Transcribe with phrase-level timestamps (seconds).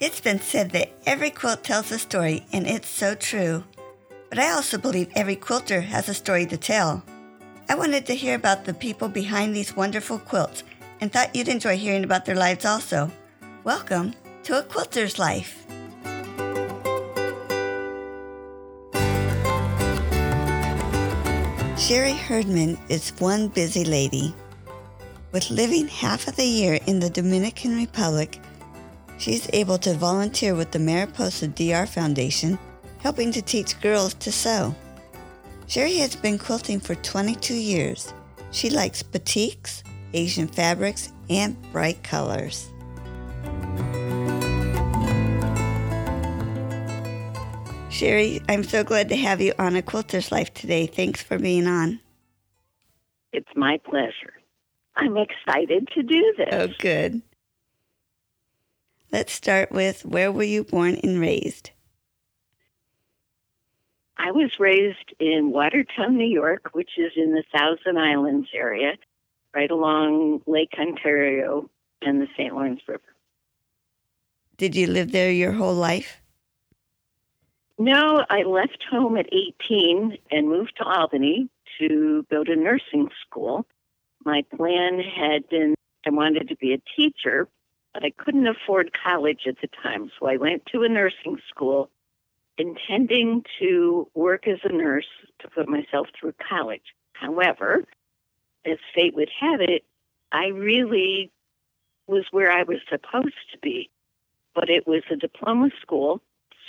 [0.00, 3.64] It's been said that every quilt tells a story, and it's so true.
[4.28, 7.02] But I also believe every quilter has a story to tell.
[7.68, 10.62] I wanted to hear about the people behind these wonderful quilts
[11.00, 13.10] and thought you'd enjoy hearing about their lives also.
[13.64, 14.14] Welcome
[14.44, 15.66] to A Quilter's Life.
[21.76, 24.32] Sherry Herdman is one busy lady.
[25.32, 28.38] With living half of the year in the Dominican Republic,
[29.18, 32.58] she's able to volunteer with the Mariposa DR Foundation,
[33.00, 34.74] helping to teach girls to sew.
[35.66, 38.14] Sherry has been quilting for 22 years.
[38.52, 39.82] She likes batiks,
[40.14, 42.70] Asian fabrics, and bright colors.
[47.90, 50.86] Sherry, I'm so glad to have you on A Quilter's Life today.
[50.86, 52.00] Thanks for being on.
[53.32, 54.34] It's my pleasure.
[54.96, 56.48] I'm excited to do this.
[56.52, 57.20] Oh, good.
[59.10, 61.70] Let's start with where were you born and raised?
[64.18, 68.94] I was raised in Watertown, New York, which is in the Thousand Islands area,
[69.54, 71.70] right along Lake Ontario
[72.02, 72.52] and the St.
[72.52, 73.00] Lawrence River.
[74.58, 76.20] Did you live there your whole life?
[77.78, 83.66] No, I left home at 18 and moved to Albany to go to nursing school.
[84.24, 85.74] My plan had been
[86.06, 87.48] I wanted to be a teacher,
[87.94, 90.10] but I couldn't afford college at the time.
[90.18, 91.90] So I went to a nursing school
[92.56, 95.06] intending to work as a nurse
[95.40, 96.94] to put myself through college.
[97.12, 97.84] However,
[98.64, 99.84] as fate would have it,
[100.32, 101.30] I really
[102.06, 103.90] was where I was supposed to be,
[104.54, 106.20] but it was a diploma school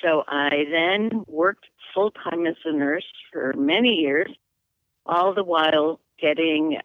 [0.02, 4.32] so I then worked full time as a nurse for many years,
[5.06, 6.78] all the while getting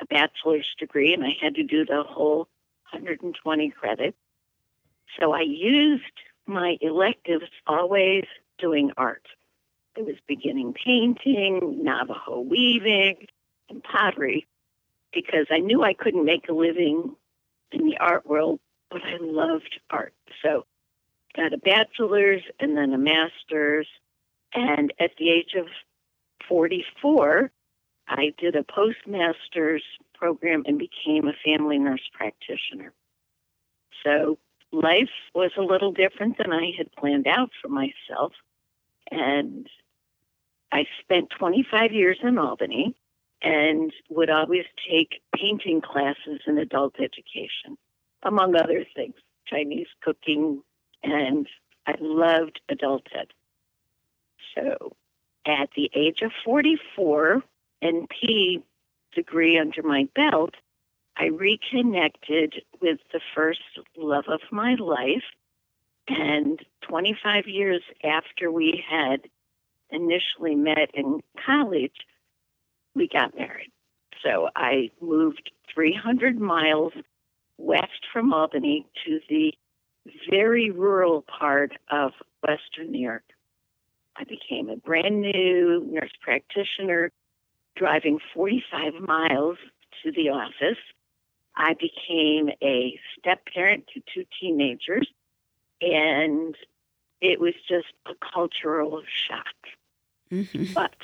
[0.00, 2.48] a bachelor's degree, and I had to do the whole
[2.92, 4.16] 120 credits.
[5.20, 6.02] So I used
[6.46, 8.24] my electives always
[8.58, 9.26] doing art.
[9.96, 13.26] It was beginning painting, Navajo weaving,
[13.68, 14.46] and pottery
[15.12, 17.16] because I knew I couldn't make a living
[17.72, 18.60] in the art world,
[18.90, 20.14] but I loved art.
[20.42, 20.66] So
[21.34, 23.88] got a bachelor's and then a master's.
[24.54, 25.66] And at the age of
[26.48, 27.50] 44,
[28.08, 29.82] I did a postmaster's
[30.18, 32.92] program and became a family nurse practitioner.
[34.04, 34.38] So
[34.72, 38.32] life was a little different than I had planned out for myself.
[39.10, 39.68] And
[40.72, 42.94] I spent 25 years in Albany
[43.42, 47.76] and would always take painting classes in adult education,
[48.22, 49.14] among other things
[49.46, 50.62] Chinese cooking,
[51.02, 51.46] and
[51.86, 53.28] I loved adult ed.
[54.54, 54.96] So
[55.46, 57.42] at the age of 44,
[57.82, 58.62] NP
[59.16, 60.54] degree under my belt,
[61.16, 65.24] I reconnected with the first love of my life.
[66.08, 69.22] And 25 years after we had
[69.90, 71.96] initially met in college,
[72.94, 73.72] we got married.
[74.22, 76.92] So I moved 300 miles
[77.58, 79.52] west from Albany to the
[80.30, 82.12] very rural part of
[82.42, 83.24] Western New York.
[84.16, 87.10] I became a brand new nurse practitioner,
[87.76, 89.58] driving 45 miles
[90.02, 90.78] to the office.
[91.54, 95.08] I became a step parent to two teenagers,
[95.80, 96.54] and
[97.20, 99.46] it was just a cultural shock.
[100.30, 100.72] Mm-hmm.
[100.74, 100.94] But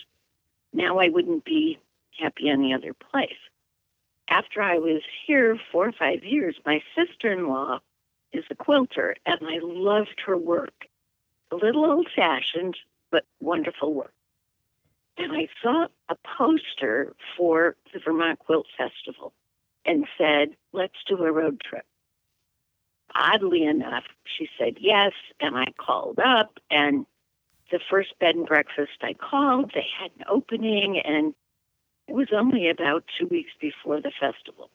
[0.72, 1.78] now I wouldn't be
[2.18, 3.30] happy any other place.
[4.28, 7.80] After I was here four or five years, my sister in law
[8.32, 10.86] is a quilter, and I loved her work.
[11.50, 12.76] A little old fashioned,
[13.10, 14.14] but wonderful work.
[15.18, 19.32] And I saw a poster for the Vermont Quilt Festival
[19.84, 21.84] and said, let's do a road trip.
[23.14, 27.04] Oddly enough, she said yes, and I called up, and
[27.70, 31.34] the first bed and breakfast I called, they had an opening, and
[32.08, 34.70] it was only about two weeks before the festival.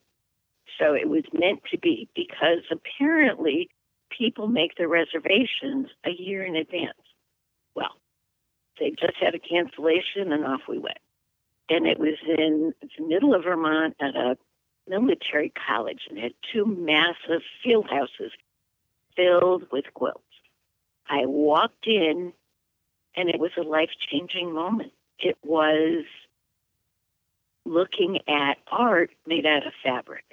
[0.77, 3.69] So it was meant to be because apparently
[4.15, 6.93] people make their reservations a year in advance.
[8.79, 10.99] They just had a cancellation and off we went.
[11.69, 14.37] And it was in the middle of Vermont at a
[14.87, 18.31] military college and had two massive field houses
[19.15, 20.21] filled with quilts.
[21.09, 22.33] I walked in
[23.15, 24.93] and it was a life changing moment.
[25.19, 26.05] It was
[27.65, 30.23] looking at art made out of fabric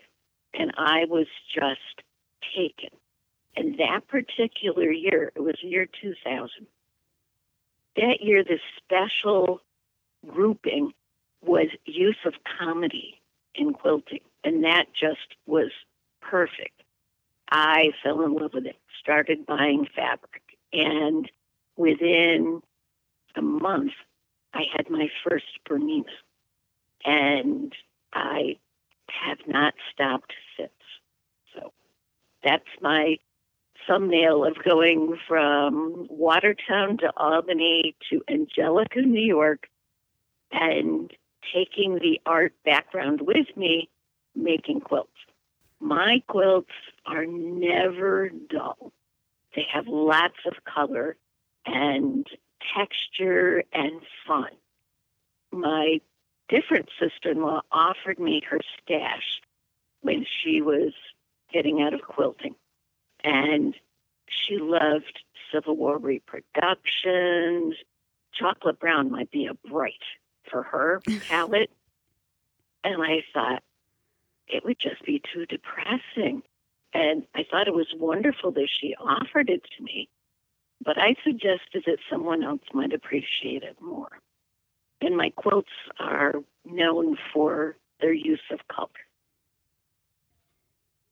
[0.52, 2.02] and I was just
[2.56, 2.90] taken.
[3.56, 6.66] And that particular year, it was year 2000,
[7.96, 9.60] that year, the special
[10.26, 10.92] grouping
[11.42, 13.20] was use of comedy
[13.54, 14.20] in quilting.
[14.42, 15.70] And that just was
[16.20, 16.82] perfect.
[17.50, 20.42] I fell in love with it, started buying fabric.
[20.72, 21.30] And
[21.76, 22.62] within
[23.36, 23.92] a month,
[24.52, 26.04] I had my first Bernina.
[27.04, 27.72] And
[28.12, 28.56] I
[29.08, 30.70] have not stopped since.
[31.54, 31.72] So
[32.42, 33.18] that's my
[33.86, 39.68] thumbnail of going from Watertown to Albany to Angelica, New York,
[40.52, 41.12] and
[41.52, 43.88] taking the art background with me,
[44.34, 45.10] making quilts.
[45.80, 46.72] My quilts
[47.06, 48.92] are never dull.
[49.54, 51.16] They have lots of color
[51.66, 52.26] and
[52.74, 54.50] texture and fun.
[55.52, 56.00] My
[56.48, 59.40] different sister in law offered me her stash
[60.00, 60.92] when she was
[61.52, 62.54] getting out of quilting.
[63.24, 63.74] And
[64.28, 65.20] she loved
[65.52, 67.74] Civil War reproductions.
[68.32, 69.94] Chocolate brown might be a bright
[70.50, 71.70] for her palette.
[72.84, 73.62] and I thought
[74.46, 76.42] it would just be too depressing.
[76.92, 80.08] And I thought it was wonderful that she offered it to me,
[80.84, 84.18] but I suggested that someone else might appreciate it more.
[85.00, 86.34] And my quilts are
[86.64, 88.88] known for their use of color.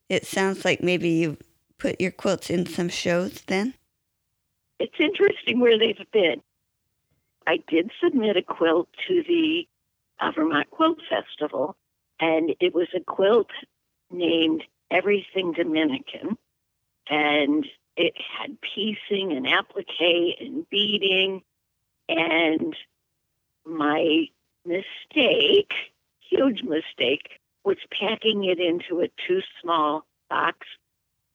[0.09, 1.37] It sounds like maybe you
[1.82, 3.75] put your quilts in some shows then?
[4.79, 6.40] It's interesting where they've been.
[7.44, 9.67] I did submit a quilt to the
[10.20, 11.76] uh, Vermont Quilt Festival,
[12.20, 13.50] and it was a quilt
[14.12, 14.62] named
[14.93, 16.38] Everything Dominican,
[17.11, 21.43] and it had piecing and applique and beading,
[22.08, 22.76] and
[23.64, 24.26] my
[24.64, 25.73] mistake,
[26.31, 30.58] huge mistake, was packing it into a too small box,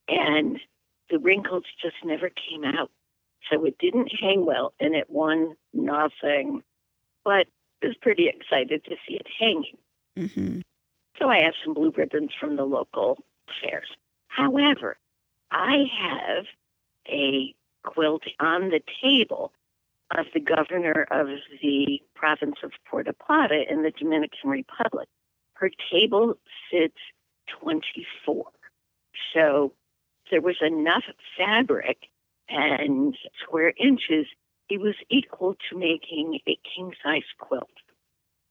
[0.08, 0.60] and
[1.10, 2.92] the wrinkles just never came out.
[3.50, 6.64] So it didn't hang well, and it won nothing.
[7.24, 7.48] But
[7.84, 9.78] I was pretty excited to see it hanging.
[10.18, 10.60] Mm-hmm.
[11.20, 13.20] So I have some blue ribbons from the local
[13.62, 13.90] fairs.
[14.28, 14.98] However,
[15.52, 16.46] I have
[17.08, 19.54] a quilt on the table
[20.18, 21.28] of the governor of
[21.62, 25.08] the province of Puerto Plata in the Dominican Republic.
[25.54, 26.36] Her table
[26.72, 26.98] sits
[27.62, 28.46] 24.
[29.34, 29.74] So
[30.30, 31.04] there was enough
[31.38, 32.08] fabric
[32.50, 34.28] and square inches,
[34.70, 37.70] it was equal to making a king size quilt.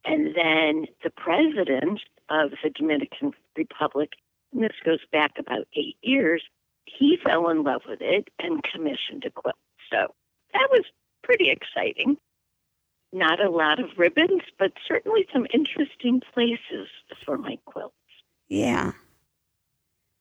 [0.05, 4.13] And then the president of the Dominican Republic,
[4.53, 6.43] and this goes back about eight years,
[6.85, 9.57] he fell in love with it and commissioned a quilt.
[9.91, 10.15] So
[10.53, 10.85] that was
[11.23, 12.17] pretty exciting.
[13.13, 16.89] Not a lot of ribbons, but certainly some interesting places
[17.25, 17.95] for my quilts.
[18.49, 18.93] Yeah.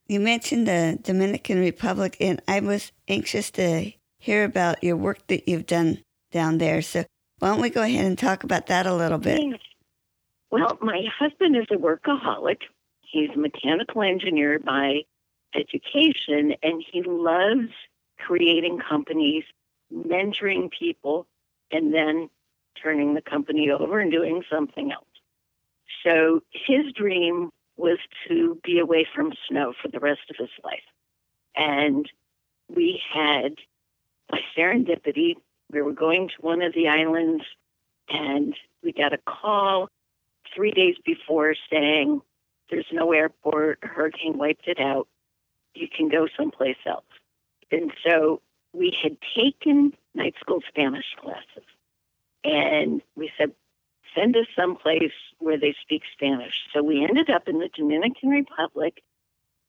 [0.07, 5.47] You mentioned the Dominican Republic, and I was anxious to hear about your work that
[5.47, 6.81] you've done down there.
[6.81, 7.05] So
[7.39, 9.59] why don't we go ahead and talk about that a little bit?
[10.51, 12.59] Well, my husband is a workaholic.
[13.01, 15.01] He's a mechanical engineer by
[15.55, 17.71] education, and he loves
[18.19, 19.43] creating companies,
[19.93, 21.25] mentoring people,
[21.71, 22.29] and then
[22.81, 25.05] turning the company over and doing something else.
[26.03, 30.79] So his dream was to be away from snow for the rest of his life.
[31.55, 32.09] And
[32.73, 33.55] we had,
[34.29, 35.35] by serendipity,
[35.71, 37.43] we were going to one of the islands
[38.09, 39.89] and we got a call
[40.53, 42.21] three days before saying,
[42.69, 45.07] There's no airport, a hurricane wiped it out.
[45.73, 47.03] You can go someplace else.
[47.71, 48.41] And so
[48.73, 51.65] we had taken night school Spanish classes.
[52.43, 53.51] And we said,
[54.15, 56.53] send us someplace where they speak Spanish.
[56.73, 59.03] So we ended up in the Dominican Republic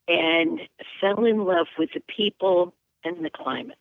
[0.07, 0.61] and
[1.01, 2.73] fell in love with the people
[3.03, 3.77] and the climate.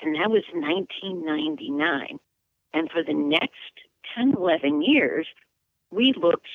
[0.00, 2.18] And that was 1999.
[2.74, 3.54] And for the next
[4.14, 5.26] 10, 11 years,
[5.90, 6.48] we looked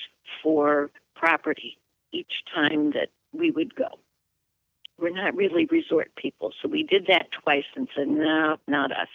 [0.44, 1.78] for property
[2.12, 4.00] each time that we would go.
[5.00, 9.08] We're not really resort people, so we did that twice and said, no, not us.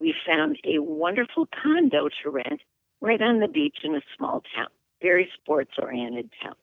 [0.00, 2.62] We found a wonderful condo to rent
[3.00, 4.68] right on the beach in a small town,
[5.00, 6.54] very sports oriented town.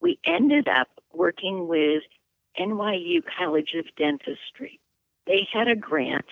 [0.00, 2.02] We ended up working with
[2.58, 4.80] NYU College of Dentistry.
[5.26, 6.26] They had a grant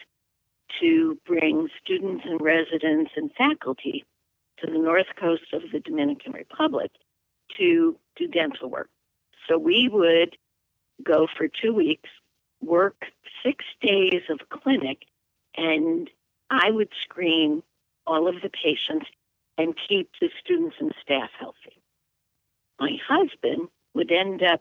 [0.81, 4.05] to bring students and residents and faculty
[4.59, 6.91] to the north coast of the Dominican Republic
[7.57, 8.91] to do dental work.
[9.49, 10.37] So we would
[11.03, 12.09] go for two weeks,
[12.61, 13.05] work
[13.45, 15.05] six days of clinic,
[15.57, 16.11] and
[16.50, 17.62] I would screen
[18.07, 19.07] all of the patients
[19.59, 21.83] and keep the students and staff healthy.
[22.79, 24.61] My husband would end up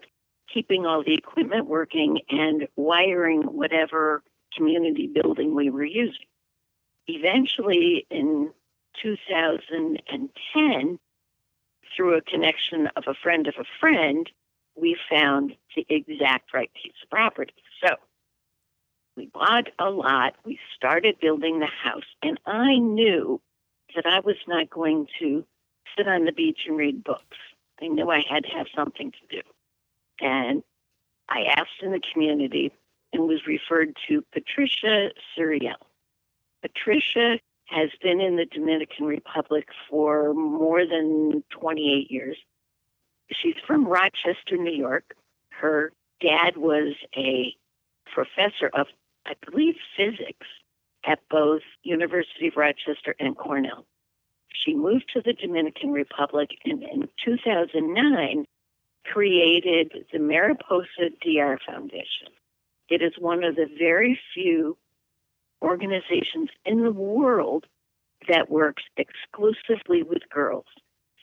[0.53, 4.23] keeping all the equipment working and wiring whatever
[4.55, 6.27] community building we were using.
[7.07, 8.51] Eventually, in
[9.01, 10.99] 2010,
[11.95, 14.29] through a connection of a friend of a friend,
[14.75, 17.53] we found the exact right piece of property.
[17.83, 17.95] So
[19.15, 20.35] we bought a lot.
[20.45, 23.41] We started building the house, and I knew
[23.95, 25.45] that I was not going to
[25.97, 27.37] sit on the beach and read books.
[27.81, 29.41] I knew I had to have something to do.
[30.19, 30.63] And
[31.29, 32.71] I asked in the community
[33.13, 35.75] and was referred to Patricia Suriel.
[36.61, 42.37] Patricia has been in the Dominican Republic for more than 28 years.
[43.31, 45.15] She's from Rochester, New York.
[45.49, 47.55] Her dad was a
[48.13, 48.87] professor of,
[49.25, 50.47] I believe, physics
[51.05, 53.85] at both University of Rochester and Cornell.
[54.49, 58.45] She moved to the Dominican Republic and in 2009
[59.03, 62.29] created the Mariposa DR Foundation.
[62.89, 64.77] It is one of the very few
[65.61, 67.65] organizations in the world
[68.27, 70.65] that works exclusively with girls.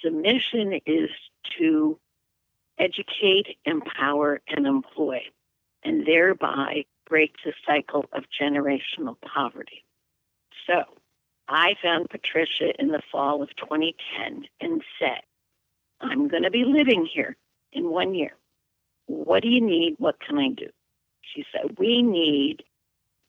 [0.02, 1.10] The mission is
[1.58, 1.98] to
[2.78, 5.22] educate, empower, and employ,
[5.84, 9.85] and thereby break the cycle of generational poverty.
[10.66, 10.82] So,
[11.49, 15.21] I found Patricia in the fall of 2010 and said,
[16.00, 17.37] I'm going to be living here
[17.73, 18.32] in one year.
[19.06, 19.97] What do you need?
[19.99, 20.68] What can I do?
[21.35, 22.62] She said, We need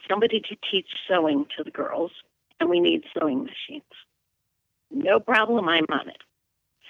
[0.10, 2.12] somebody to teach sewing to the girls,
[2.60, 3.84] and we need sewing machines.
[4.92, 6.18] No problem, I'm on it.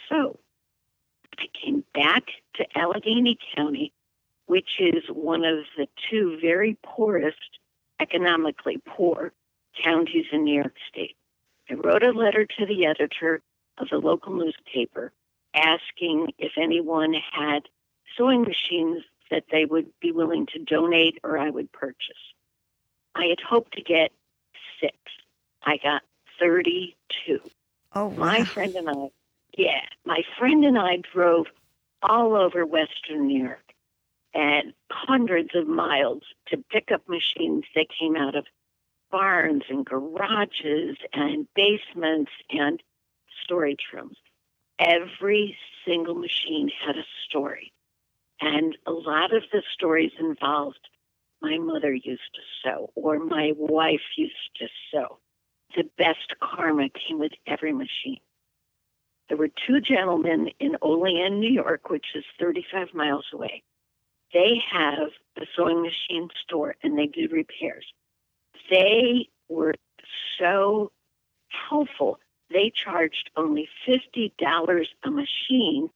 [0.10, 0.40] So
[1.38, 2.24] I came back
[2.56, 3.94] to Allegany County,
[4.46, 7.60] which is one of the two very poorest,
[8.00, 9.32] economically poor
[9.84, 11.16] counties in New York State.
[11.70, 13.42] I wrote a letter to the editor
[13.78, 15.12] of the local newspaper
[15.56, 17.64] asking if anyone had
[18.18, 22.34] sewing machines that they would be willing to donate or I would purchase.
[23.16, 24.12] I had hoped to get
[24.80, 24.96] six.
[25.64, 26.02] I got
[26.40, 27.40] 32.
[27.96, 28.16] Oh, wow.
[28.16, 29.10] My friend and I,
[29.58, 31.48] yeah, my friend and I drove
[32.02, 33.63] all over Western New York
[34.34, 38.46] and hundreds of miles to pick up machines that came out of
[39.12, 42.82] barns and garages and basements and
[43.44, 44.18] storage rooms.
[44.80, 47.72] Every single machine had a story.
[48.42, 50.90] And a lot of the stories involved
[51.42, 55.20] my mother used to sew or my wife used to sew.
[55.76, 58.22] The best karma came with every machine.
[59.28, 63.64] There were two gentlemen in Olean, New York, which is 35 miles away.
[64.34, 67.86] They have a sewing machine store and they do repairs.
[68.70, 69.76] They were
[70.40, 70.92] so
[71.48, 72.20] helpful.
[72.50, 75.90] They charged only $50 a machine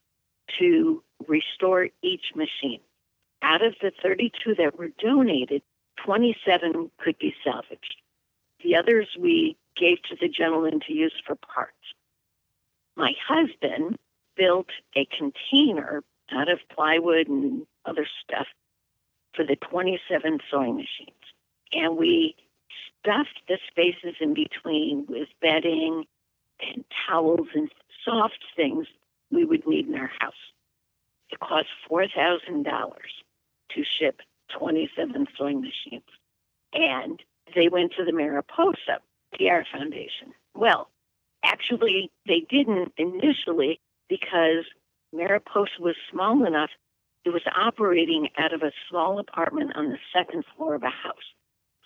[0.60, 2.80] to restore each machine.
[3.42, 5.62] Out of the 32 that were donated,
[6.06, 8.02] 27 could be salvaged.
[8.64, 11.74] The others we gave to the gentleman to use for parts.
[12.96, 13.98] My husband
[14.36, 18.48] built a container out of plywood and other stuff
[19.36, 21.12] for the 27 sewing machines.
[21.72, 22.36] And we
[23.02, 26.06] stuffed the spaces in between with bedding
[26.60, 27.70] and towels and
[28.04, 28.88] soft things
[29.32, 30.34] we would need in our house.
[31.30, 32.64] It cost $4,000
[33.70, 34.22] to ship
[34.58, 36.10] 27 sewing machines.
[36.74, 37.22] And
[37.56, 39.00] they went to the Mariposa
[39.38, 40.34] DR Foundation.
[40.56, 40.90] Well,
[41.44, 43.80] actually, they didn't initially
[44.10, 44.66] because
[45.14, 46.70] Mariposa was small enough.
[47.28, 51.34] It was operating out of a small apartment on the second floor of a house.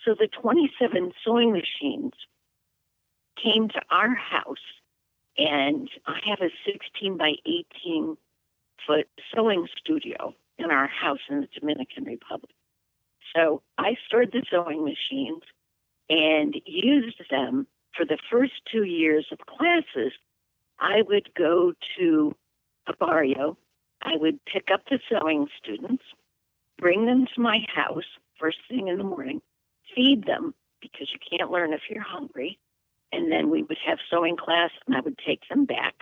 [0.04, 2.12] So the 27 sewing machines
[3.42, 4.62] came to our house,
[5.36, 8.16] and I have a 16 by 18
[8.86, 12.54] foot sewing studio in our house in the Dominican Republic.
[13.34, 15.42] So I stored the sewing machines
[16.08, 20.12] and used them for the first two years of classes.
[20.78, 22.32] I would go to
[22.86, 23.58] a barrio.
[24.02, 26.04] I would pick up the sewing students,
[26.78, 28.04] bring them to my house
[28.38, 29.40] first thing in the morning,
[29.94, 32.58] feed them because you can't learn if you're hungry.
[33.12, 35.94] And then we would have sewing class and I would take them back.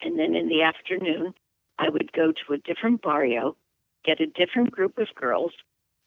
[0.00, 1.34] And then in the afternoon,
[1.78, 3.56] I would go to a different barrio
[4.06, 5.52] get a different group of girls,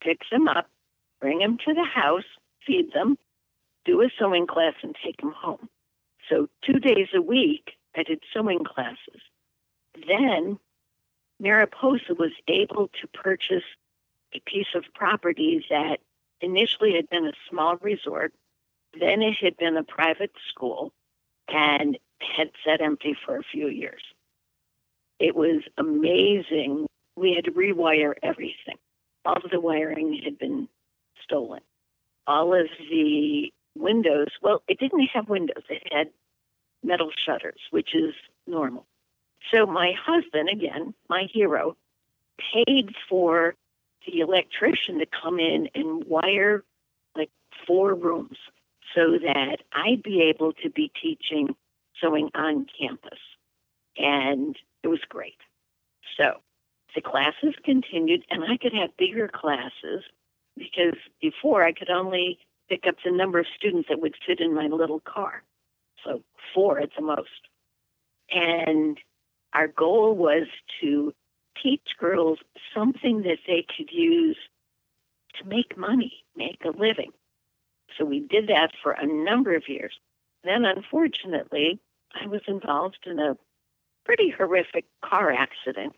[0.02, 0.70] pick them up,
[1.20, 2.24] bring them to the house,
[2.66, 3.18] feed them,
[3.86, 5.70] do a sewing class, and take them home.
[6.30, 9.22] So, two days a week, I did sewing classes.
[10.08, 10.60] Then,
[11.40, 13.64] Mariposa was able to purchase
[14.34, 16.00] a piece of property that
[16.42, 18.34] initially had been a small resort,
[19.00, 20.92] then it had been a private school,
[21.48, 24.02] and had sat empty for a few years.
[25.20, 28.78] It was amazing we had to rewire everything.
[29.26, 30.70] All of the wiring had been
[31.24, 31.62] stolen.
[32.26, 36.10] All of the windows, well, it didn't have windows, it had
[36.84, 38.14] metal shutters, which is
[38.48, 38.86] normal.
[39.52, 41.76] So my husband, again, my hero,
[42.54, 43.56] paid for
[44.06, 46.64] the electrician to come in and wire
[47.16, 47.30] like
[47.68, 48.38] four rooms
[48.96, 51.56] so that I'd be able to be teaching
[52.02, 53.20] sewing on campus.
[53.98, 55.38] And it was great.
[56.18, 56.42] So
[56.96, 60.04] the classes continued, and I could have bigger classes
[60.58, 64.54] because before I could only pick up the number of students that would fit in
[64.54, 65.44] my little car.
[66.04, 66.22] So
[66.54, 67.30] four at the most.
[68.32, 68.98] And
[69.54, 70.48] our goal was
[70.82, 71.14] to
[71.62, 72.40] teach girls
[72.74, 74.38] something that they could use
[75.38, 77.12] to make money, make a living.
[77.98, 79.94] So we did that for a number of years.
[80.44, 81.80] Then, unfortunately,
[82.14, 83.38] I was involved in a
[84.06, 85.96] pretty horrific car accident,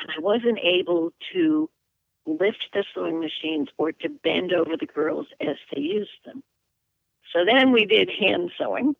[0.00, 1.70] and I wasn't able to
[2.26, 6.42] lift the sewing machines or to bend over the girls as they used them.
[7.32, 8.96] So then we did hand sewing,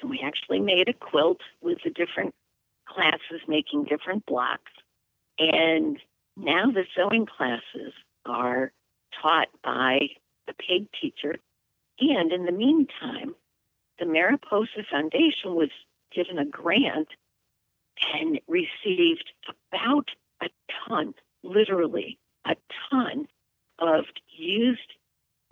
[0.00, 2.34] and we actually made a quilt with the different
[2.88, 4.72] classes making different blocks.
[5.38, 5.98] And
[6.36, 7.92] now the sewing classes
[8.26, 8.72] are
[9.20, 10.08] taught by
[10.48, 11.36] a paid teacher.
[12.00, 13.34] And in the meantime,
[13.98, 15.70] the Mariposa Foundation was
[16.14, 17.08] given a grant
[18.14, 19.30] and received
[19.72, 20.08] about
[20.42, 20.48] a
[20.88, 22.56] ton, literally a
[22.90, 23.26] ton,
[23.78, 24.92] of used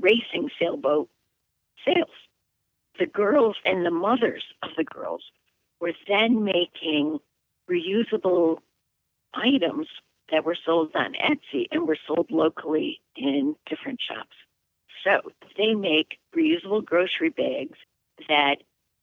[0.00, 1.08] racing sailboat
[1.84, 2.08] sails.
[2.98, 5.22] The girls and the mothers of the girls
[5.80, 7.18] were then making
[7.70, 8.58] reusable
[9.34, 9.86] items
[10.30, 14.36] that were sold on Etsy and were sold locally in different shops.
[15.04, 17.78] So they make reusable grocery bags
[18.28, 18.56] that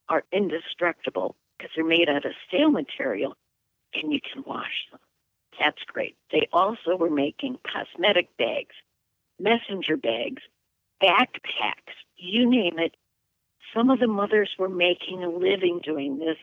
[0.10, 3.36] are indestructible because they're made out of steel material
[3.94, 5.00] and you can wash them.
[5.60, 6.16] That's great.
[6.32, 8.76] They also were making cosmetic bags,
[9.40, 10.44] messenger bags,
[11.02, 12.96] backpacks, you name it.
[13.76, 16.38] Some of the mothers were making a living doing this.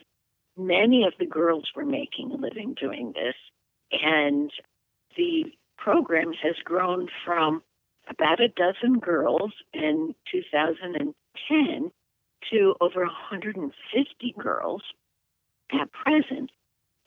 [0.57, 3.35] Many of the girls were making a living doing this.
[3.93, 4.51] And
[5.17, 7.63] the program has grown from
[8.09, 11.91] about a dozen girls in 2010
[12.51, 14.83] to over 150 girls
[15.73, 16.51] at present.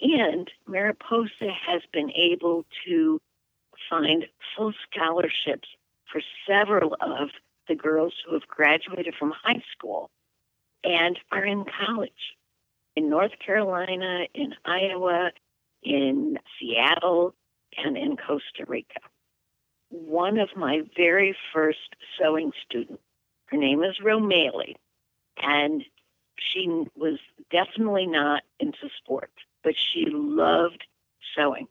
[0.02, 3.20] And Mariposa has been able to
[3.90, 5.68] find full scholarships
[6.12, 7.30] for several of
[7.68, 10.10] the girls who have graduated from high school
[10.84, 12.37] and are in college
[12.98, 15.30] in North Carolina, in Iowa,
[15.84, 17.36] in Seattle,
[17.78, 19.00] and in Costa Rica.
[19.90, 23.04] One of my very first sewing students,
[23.46, 24.74] her name is Romali,
[25.38, 25.84] and
[26.40, 27.20] she was
[27.52, 30.84] definitely not into sports, but she loved
[31.36, 31.68] sewing.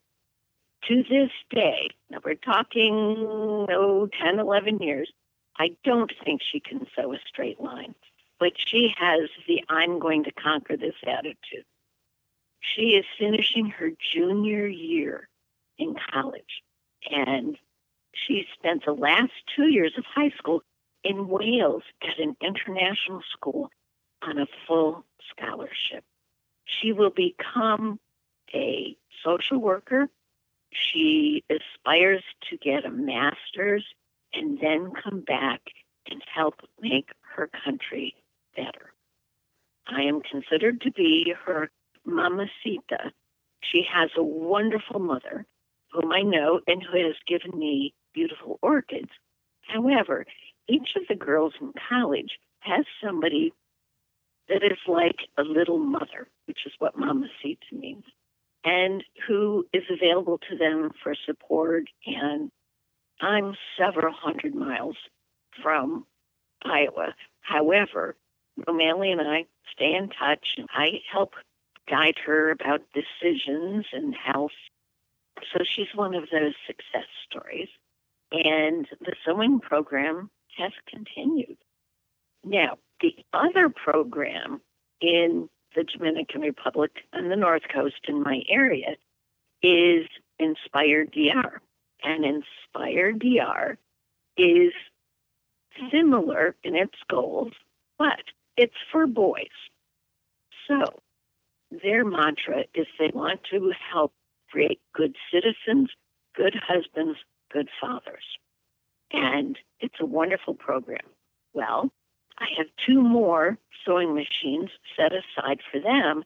[0.86, 5.10] To this day, now we're talking, oh, 10, 11 years,
[5.58, 7.96] I don't think she can sew a straight line,
[8.38, 11.64] but she has the I'm going to conquer this attitude.
[12.60, 15.28] She is finishing her junior year
[15.78, 16.62] in college,
[17.10, 17.56] and
[18.12, 20.62] she spent the last two years of high school
[21.04, 23.70] in Wales at an international school
[24.22, 26.04] on a full scholarship.
[26.64, 28.00] She will become
[28.52, 30.08] a social worker.
[30.72, 33.84] She aspires to get a master's
[34.34, 35.60] and then come back
[36.10, 38.14] and help make her country
[38.56, 38.92] better.
[39.86, 41.70] I am considered to be her
[42.04, 43.12] mamacita.
[43.62, 45.46] She has a wonderful mother
[45.92, 49.10] whom I know and who has given me beautiful orchids.
[49.62, 50.26] However,
[50.68, 53.52] each of the girls in college has somebody
[54.48, 58.04] that is like a little mother, which is what mamacita means,
[58.64, 62.50] and who is available to them for support and
[63.20, 64.96] I'm several hundred miles
[65.62, 66.06] from
[66.62, 67.14] Iowa.
[67.40, 68.16] However,
[68.60, 71.34] Romali and I stay in touch, I help
[71.88, 74.52] guide her about decisions and health.
[75.52, 77.68] So she's one of those success stories.
[78.32, 81.58] And the sewing program has continued.
[82.44, 84.60] Now, the other program
[85.00, 88.96] in the Dominican Republic and the North Coast in my area
[89.62, 90.06] is
[90.38, 91.60] Inspire DR
[92.02, 93.78] and Inspire DR
[94.36, 94.72] is
[95.90, 97.52] similar in its goals,
[97.98, 98.22] but
[98.56, 99.46] it's for boys.
[100.68, 100.82] So
[101.70, 104.12] their mantra is they want to help
[104.50, 105.90] create good citizens,
[106.34, 107.18] good husbands,
[107.52, 108.24] good fathers.
[109.12, 111.06] And it's a wonderful program.
[111.52, 111.90] Well,
[112.38, 116.24] I have two more sewing machines set aside for them.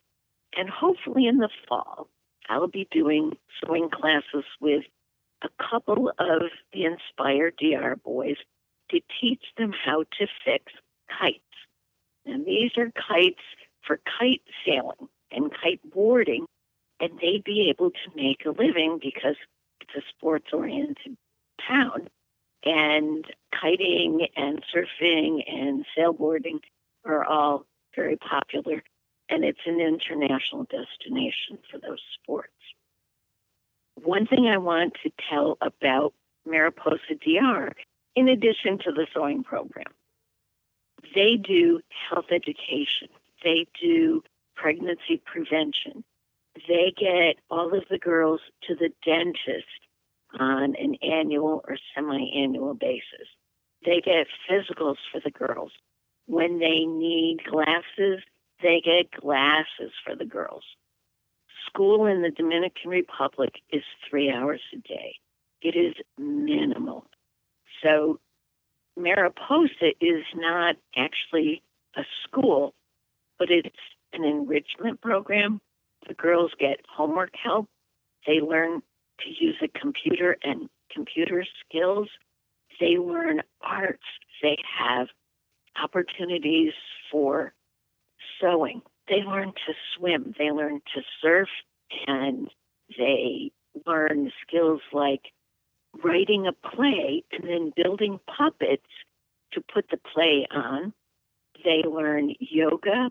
[0.56, 2.08] And hopefully in the fall,
[2.48, 4.84] I'll be doing sewing classes with
[5.42, 8.36] a couple of the Inspire DR boys
[8.90, 10.72] to teach them how to fix
[11.08, 11.38] kites.
[12.26, 13.42] And these are kites
[13.86, 16.46] for kite sailing and kite boarding,
[17.00, 19.36] and they'd be able to make a living because
[19.80, 21.16] it's a sports oriented
[21.66, 22.08] town.
[22.64, 23.24] And
[23.58, 26.60] kiting and surfing and sailboarding
[27.06, 27.64] are all
[27.96, 28.82] very popular.
[29.30, 32.52] And it's an international destination for those sports.
[34.02, 36.12] One thing I want to tell about
[36.46, 37.72] Mariposa DR,
[38.16, 39.92] in addition to the sewing program,
[41.14, 43.08] they do health education,
[43.42, 44.22] they do
[44.54, 46.04] pregnancy prevention,
[46.68, 49.66] they get all of the girls to the dentist
[50.38, 53.28] on an annual or semi annual basis.
[53.84, 55.72] They get physicals for the girls.
[56.26, 58.22] When they need glasses,
[58.62, 60.64] they get glasses for the girls.
[61.66, 65.14] School in the Dominican Republic is three hours a day.
[65.62, 67.06] It is minimal.
[67.82, 68.20] So
[68.96, 71.62] Mariposa is not actually
[71.96, 72.74] a school,
[73.38, 73.76] but it's
[74.12, 75.60] an enrichment program.
[76.08, 77.68] The girls get homework help.
[78.26, 78.82] They learn
[79.20, 82.08] to use a computer and computer skills.
[82.80, 84.02] They learn arts.
[84.42, 85.08] They have
[85.82, 86.72] opportunities
[87.10, 87.52] for
[88.40, 88.82] sewing.
[89.08, 90.34] They learn to swim.
[90.38, 91.48] They learn to surf
[92.06, 92.48] and
[92.98, 93.52] they
[93.86, 95.22] learn skills like
[96.02, 98.86] writing a play and then building puppets
[99.52, 100.92] to put the play on.
[101.64, 103.10] They learn yoga,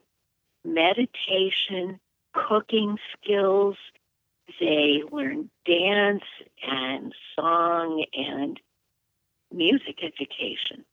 [0.63, 1.99] meditation,
[2.33, 3.75] cooking skills.
[4.59, 6.23] They learn dance
[6.67, 8.59] and song and
[9.51, 10.85] music education.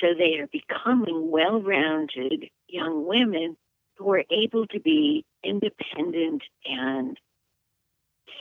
[0.00, 3.56] So they are becoming well rounded young women
[3.96, 7.18] who are able to be independent and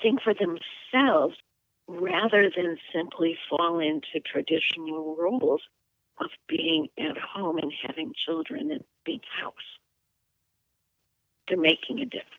[0.01, 1.35] think for themselves
[1.87, 5.61] rather than simply fall into traditional roles
[6.19, 9.53] of being at home and having children and being house.
[11.47, 12.29] They're making a difference.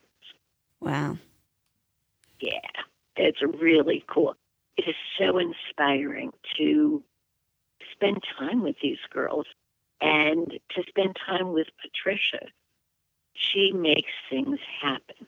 [0.81, 1.17] Wow.
[2.39, 2.59] Yeah,
[3.15, 4.35] it's really cool.
[4.77, 7.03] It is so inspiring to
[7.91, 9.45] spend time with these girls
[10.01, 12.47] and to spend time with Patricia.
[13.33, 15.27] She makes things happen.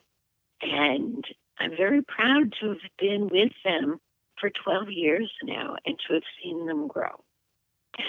[0.62, 1.23] And
[1.60, 3.99] I'm very proud to have been with them
[4.39, 7.23] for 12 years now and to have seen them grow.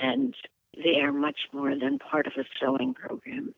[0.03, 0.35] And
[0.77, 3.55] they are much more than part of a sewing program.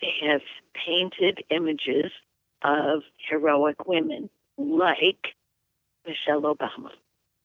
[0.00, 0.42] They have
[0.74, 2.10] painted images
[2.62, 5.34] of heroic women like
[6.06, 6.90] Michelle Obama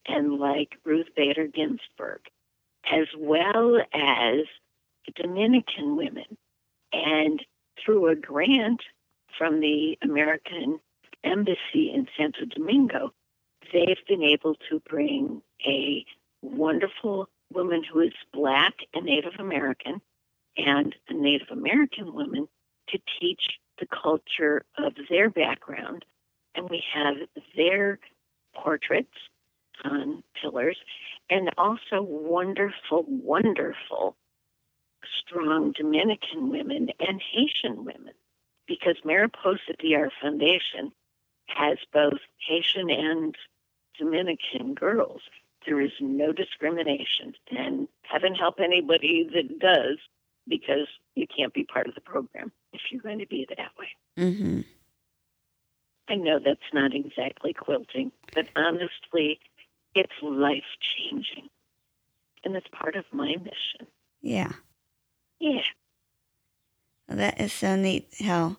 [0.07, 2.21] and like Ruth Bader Ginsburg,
[2.91, 4.45] as well as
[5.15, 6.37] Dominican women.
[6.91, 7.43] And
[7.83, 8.81] through a grant
[9.37, 10.79] from the American
[11.23, 13.13] Embassy in Santo Domingo,
[13.71, 16.05] they've been able to bring a
[16.41, 20.01] wonderful woman who is Black and Native American
[20.57, 22.47] and a Native American woman
[22.89, 26.05] to teach the culture of their background.
[26.55, 27.15] And we have
[27.55, 27.99] their
[28.53, 29.13] portraits
[29.83, 30.77] on pillars
[31.29, 34.15] and also wonderful, wonderful,
[35.19, 38.13] strong Dominican women and Haitian women
[38.67, 40.91] because Mariposa DR Foundation
[41.47, 43.35] has both Haitian and
[43.97, 45.21] Dominican girls.
[45.65, 49.97] There is no discrimination, and heaven help anybody that does
[50.47, 53.89] because you can't be part of the program if you're going to be that way.
[54.17, 54.61] Mm-hmm.
[56.09, 59.39] I know that's not exactly quilting, but honestly,
[59.93, 61.49] it's life changing.
[62.43, 63.87] And it's part of my mission.
[64.21, 64.53] Yeah.
[65.39, 65.61] Yeah.
[67.07, 68.57] Well, that is so neat how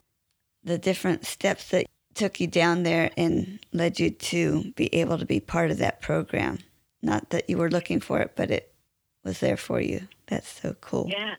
[0.62, 1.87] the different steps that
[2.18, 6.00] took you down there and led you to be able to be part of that
[6.00, 6.59] program.
[7.00, 8.74] Not that you were looking for it, but it
[9.24, 10.09] was there for you.
[10.26, 11.07] That's so cool.
[11.09, 11.35] Yeah.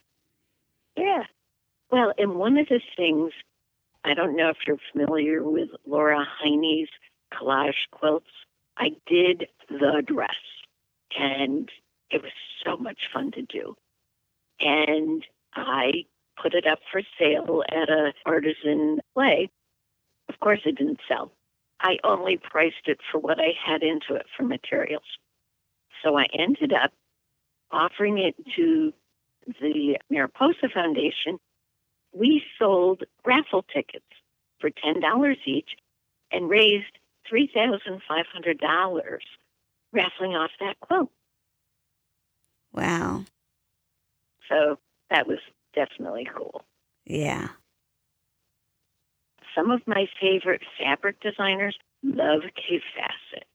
[0.96, 1.24] Yeah.
[1.92, 3.34] Well, and one of the things,
[4.06, 6.90] I don't know if you're familiar with Laura Heine's
[7.34, 8.32] collage quilts.
[8.78, 10.30] I did the dress,
[11.18, 11.70] and
[12.10, 12.32] it was
[12.66, 13.76] so much fun to do.
[14.62, 16.06] And I
[16.42, 19.50] put it up for sale at a artisan play.
[20.40, 21.32] Of course, it didn't sell.
[21.82, 25.04] I only priced it for what I had into it for materials.
[26.04, 26.92] So I ended up
[27.72, 28.94] offering it to
[29.62, 31.40] the Mariposa Foundation,
[32.14, 34.06] we sold raffle tickets
[34.60, 35.70] for $10 each
[36.32, 36.98] and raised
[37.32, 39.20] $3,500
[39.92, 41.12] raffling off that quilt.
[42.74, 43.26] Wow.
[44.48, 44.78] So
[45.10, 45.40] that was
[45.74, 46.64] definitely cool.
[47.06, 47.50] Yeah.
[49.56, 53.46] Some of my favorite fabric designers love Kaffe Fassett.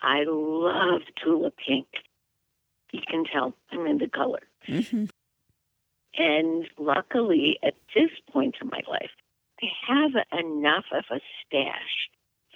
[0.00, 1.86] I love Tula Pink.
[2.92, 4.42] You can tell I'm into color.
[4.66, 5.06] Mm-hmm.
[6.16, 9.10] And luckily, at this point in my life,
[9.62, 12.08] I have enough of a stash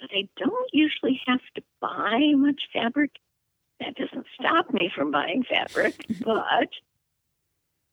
[0.03, 3.11] but I don't usually have to buy much fabric.
[3.79, 6.69] That doesn't stop me from buying fabric, but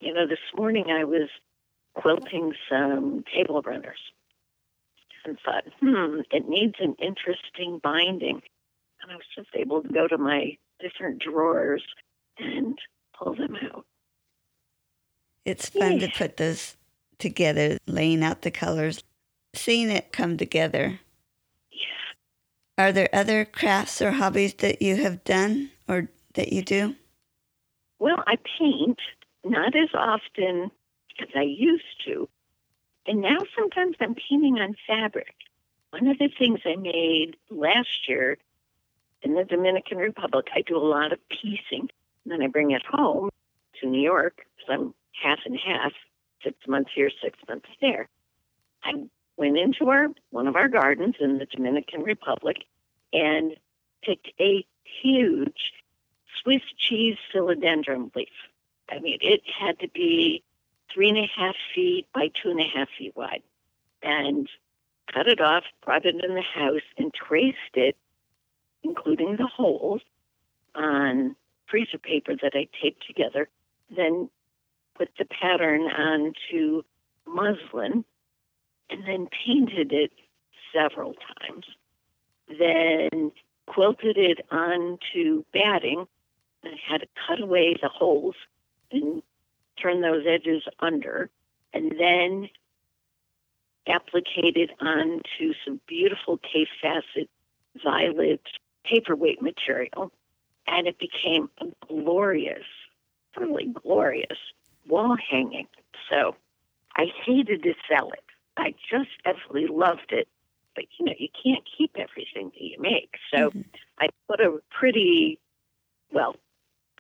[0.01, 1.29] you know, this morning I was
[1.95, 4.01] quilting some table runners
[5.25, 8.43] and thought, hmm, it needs an interesting binding.
[9.03, 11.83] And I was just able to go to my different drawers
[12.39, 12.79] and
[13.17, 13.85] pull them out.
[15.45, 16.07] It's fun yeah.
[16.07, 16.77] to put those
[17.19, 19.03] together, laying out the colors,
[19.55, 21.01] seeing it come together.
[21.71, 22.85] Yeah.
[22.85, 26.97] Are there other crafts or hobbies that you have done or that you do?
[27.99, 28.99] Well, I paint,
[29.45, 30.71] not as often
[31.21, 32.29] as I used to.
[33.07, 35.35] And now sometimes I'm painting on fabric.
[35.91, 38.39] One of the things I made last year
[39.23, 41.89] in the Dominican Republic, I do a lot of piecing.
[42.25, 43.31] And then I bring it home
[43.81, 45.93] to New York because I'm half and half,
[46.43, 48.09] six months here, six months there.
[48.85, 48.93] I
[49.37, 52.65] went into our one of our gardens in the Dominican Republic
[53.13, 53.57] and
[54.03, 54.65] picked a
[55.03, 55.73] huge
[56.43, 58.29] Swiss cheese philodendron leaf.
[58.89, 60.43] I mean, it had to be
[60.93, 63.43] three and a half feet by two and a half feet wide.
[64.03, 64.49] And
[65.13, 67.97] cut it off, brought it in the house, and traced it,
[68.83, 70.03] including the holes,
[70.75, 71.37] on
[71.69, 73.49] freezer paper that I taped together.
[73.95, 74.29] Then
[74.95, 76.83] put the pattern onto
[77.27, 78.05] muslin
[78.89, 80.13] and then painted it
[80.73, 81.65] several times.
[82.59, 83.33] Then
[83.67, 86.07] quilted it onto batting
[86.63, 88.35] and had to cut away the holes
[88.91, 89.23] and
[89.81, 91.31] turn those edges under,
[91.73, 92.49] and then
[93.89, 97.29] applicated onto some beautiful Kaffe Fassett
[97.83, 98.43] violet
[98.85, 100.13] paperweight material,
[100.67, 102.65] and it became a glorious,
[103.37, 104.39] really glorious
[104.87, 105.67] wall hanging.
[106.09, 106.37] So
[106.97, 108.25] I hated to sell it.
[108.57, 110.29] I just absolutely loved it.
[110.75, 113.15] But you know, you can't keep everything that you make.
[113.35, 113.61] So mm-hmm.
[113.99, 115.39] I put a pretty
[116.13, 116.37] well,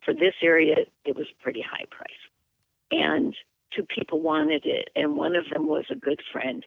[0.05, 2.11] for this area, it was pretty high price
[2.91, 3.35] and
[3.75, 6.65] two people wanted it, and one of them was a good friend.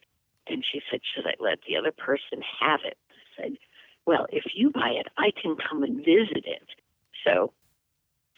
[0.47, 2.97] And she said, Should I let the other person have it?
[3.09, 3.57] I said,
[4.05, 6.67] Well, if you buy it, I can come and visit it.
[7.23, 7.53] So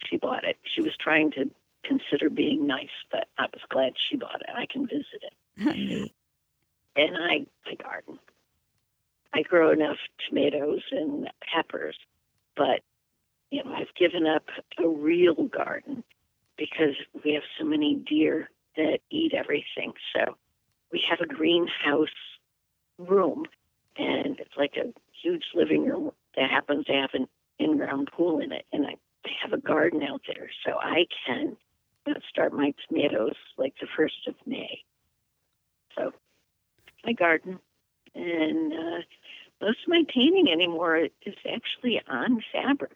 [0.08, 0.56] she bought it.
[0.62, 1.50] She was trying to
[1.84, 4.50] consider being nice, but I was glad she bought it.
[4.54, 5.34] I can visit it.
[6.96, 8.18] and I, I garden.
[9.34, 11.96] I grow enough tomatoes and peppers,
[12.56, 12.80] but
[13.50, 14.44] you know, I've given up
[14.82, 16.02] a real garden
[16.56, 19.92] because we have so many deer that eat everything.
[20.14, 20.36] So
[20.92, 22.08] we have a greenhouse
[22.98, 23.44] room,
[23.96, 24.92] and it's like a
[25.22, 27.26] huge living room that happens to have an
[27.58, 28.94] in-ground pool in it, and I
[29.42, 31.56] have a garden out there, so I can
[32.28, 34.82] start my tomatoes like the first of May.
[35.96, 36.12] So
[37.04, 37.58] my garden,
[38.14, 39.00] and uh,
[39.60, 42.92] most of my painting anymore is actually on fabric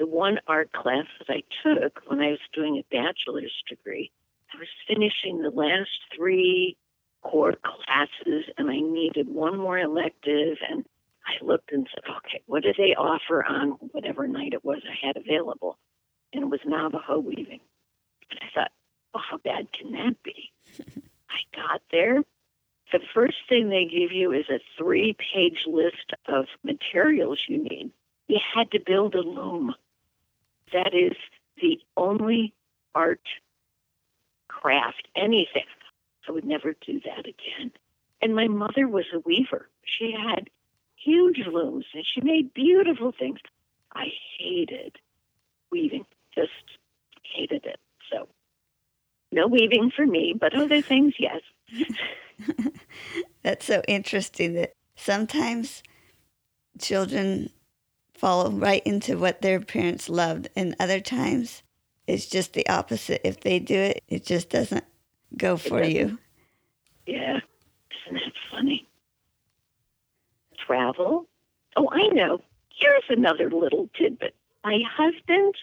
[0.00, 4.10] the one art class that I took when I was doing a bachelor's degree,
[4.52, 6.76] I was finishing the last three
[7.22, 10.56] core classes and I needed one more elective.
[10.68, 10.86] And
[11.26, 15.06] I looked and said, okay, what do they offer on whatever night it was I
[15.06, 15.78] had available?
[16.32, 17.60] And it was Navajo weaving.
[18.30, 18.72] And I thought,
[19.14, 20.50] oh, how bad can that be?
[21.30, 22.22] I got there.
[22.90, 27.90] The first thing they give you is a three page list of materials you need.
[28.28, 29.74] You had to build a loom.
[30.72, 31.16] That is
[31.60, 32.54] the only
[32.94, 33.22] art,
[34.48, 35.64] craft, anything.
[36.28, 37.72] I would never do that again.
[38.22, 39.68] And my mother was a weaver.
[39.84, 40.48] She had
[40.96, 43.38] huge looms and she made beautiful things.
[43.94, 44.06] I
[44.38, 44.96] hated
[45.72, 46.50] weaving, just
[47.22, 47.80] hated it.
[48.12, 48.28] So,
[49.32, 51.40] no weaving for me, but other things, yes.
[53.42, 55.82] That's so interesting that sometimes
[56.78, 57.50] children
[58.20, 60.48] fall right into what their parents loved.
[60.54, 61.62] And other times,
[62.06, 63.26] it's just the opposite.
[63.26, 64.84] If they do it, it just doesn't
[65.36, 66.18] go for you.
[67.06, 67.38] Yeah.
[68.06, 68.86] Isn't that funny?
[70.66, 71.26] Travel.
[71.76, 72.42] Oh, I know.
[72.78, 74.34] Here's another little tidbit.
[74.64, 75.54] My husband,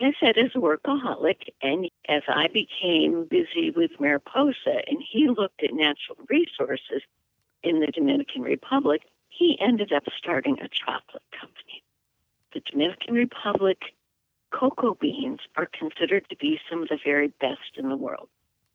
[0.00, 1.48] like I said, is a workaholic.
[1.62, 7.02] And as I became busy with Mariposa and he looked at natural resources
[7.62, 9.02] in the Dominican Republic,
[9.40, 11.82] he ended up starting a chocolate company.
[12.52, 13.78] The Dominican Republic
[14.50, 18.28] cocoa beans are considered to be some of the very best in the world,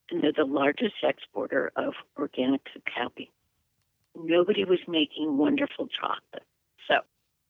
[0.09, 3.29] and they're the largest exporter of organic cacao beans.
[4.15, 6.47] Nobody was making wonderful chocolate,
[6.87, 7.01] so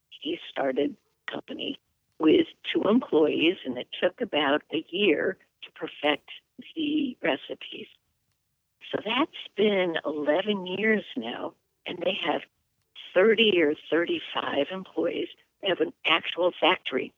[0.09, 0.97] he started
[1.29, 1.79] a company
[2.19, 6.29] with two employees, and it took about a year to perfect
[6.75, 7.87] the recipes.
[8.91, 11.53] So that's been 11 years now,
[11.85, 12.41] and they have
[13.15, 15.29] 30 or 35 employees.
[15.63, 17.11] Have an actual factory,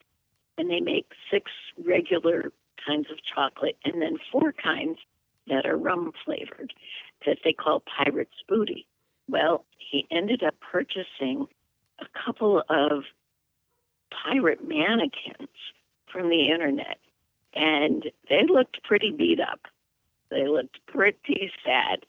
[0.57, 1.51] and they make six
[1.85, 2.53] regular
[2.85, 4.99] kinds of chocolate and then four kinds
[5.47, 6.73] that are rum flavored
[7.25, 8.87] that they call Pirate's Booty.
[9.27, 11.47] Well, he ended up purchasing
[11.99, 13.03] a couple of
[14.11, 15.49] pirate mannequins
[16.11, 16.99] from the internet,
[17.53, 19.61] and they looked pretty beat up.
[20.29, 22.05] They looked pretty sad.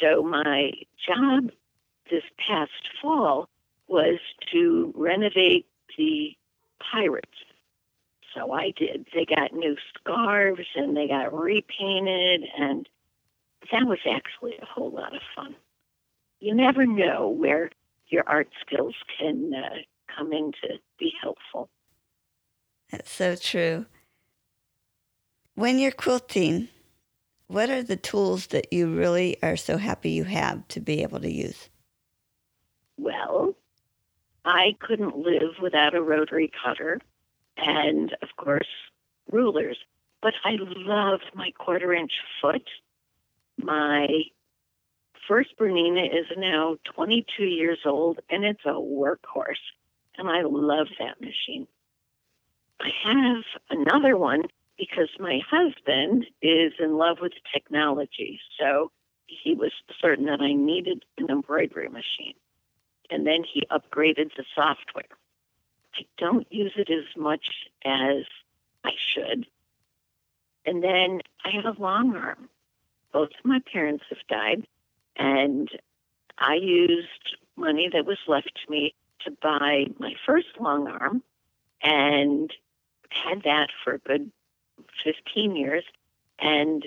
[0.00, 0.72] So my
[1.06, 1.50] job
[2.10, 3.48] this past fall
[3.86, 4.18] was
[4.52, 5.66] to renovate
[5.96, 6.36] the
[6.92, 7.26] pirates.
[8.34, 9.06] So I did.
[9.14, 12.88] They got new scarves and they got repainted, and
[13.72, 15.56] that was actually a whole lot of fun.
[16.40, 17.70] You never know where
[18.08, 19.76] your art skills can uh,
[20.14, 21.68] come in to be helpful.
[22.90, 23.86] That's so true.
[25.54, 26.68] When you're quilting,
[27.48, 31.20] what are the tools that you really are so happy you have to be able
[31.20, 31.68] to use?
[32.98, 33.54] Well,
[34.44, 37.00] I couldn't live without a rotary cutter
[37.56, 38.66] and, of course,
[39.30, 39.78] rulers.
[40.20, 42.68] But I love my quarter inch foot.
[43.56, 44.08] My
[45.28, 49.62] first Bernina is now 22 years old and it's a workhorse.
[50.16, 51.68] And I love that machine.
[52.80, 54.42] I have another one
[54.76, 58.40] because my husband is in love with technology.
[58.58, 58.90] So
[59.26, 62.34] he was certain that I needed an embroidery machine
[63.10, 65.04] and then he upgraded the software.
[65.94, 67.46] I don't use it as much
[67.84, 68.24] as
[68.84, 69.46] I should.
[70.66, 72.48] And then I have a long arm.
[73.12, 74.66] Both of my parents have died,
[75.16, 75.68] and
[76.36, 81.22] I used money that was left to me to buy my first long arm
[81.82, 82.52] and
[83.10, 84.30] had that for a good
[85.04, 85.84] 15 years.
[86.38, 86.84] And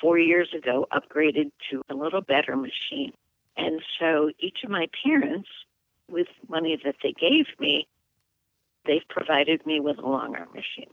[0.00, 3.12] four years ago, upgraded to a little better machine.
[3.56, 5.48] And so each of my parents,
[6.10, 7.88] with money that they gave me,
[8.86, 10.92] they've provided me with a long arm machine.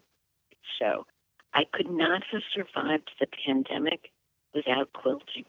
[0.80, 1.06] So
[1.54, 4.12] I could not have survived the pandemic
[4.54, 5.46] without quilting.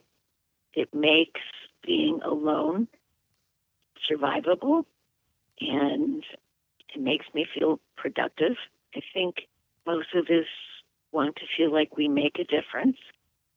[0.75, 1.41] It makes
[1.87, 2.89] being alone
[4.11, 4.85] survivable
[5.61, 6.25] and
[6.95, 8.57] it makes me feel productive.
[8.95, 9.47] I think
[9.87, 10.47] most of us
[11.13, 12.97] want to feel like we make a difference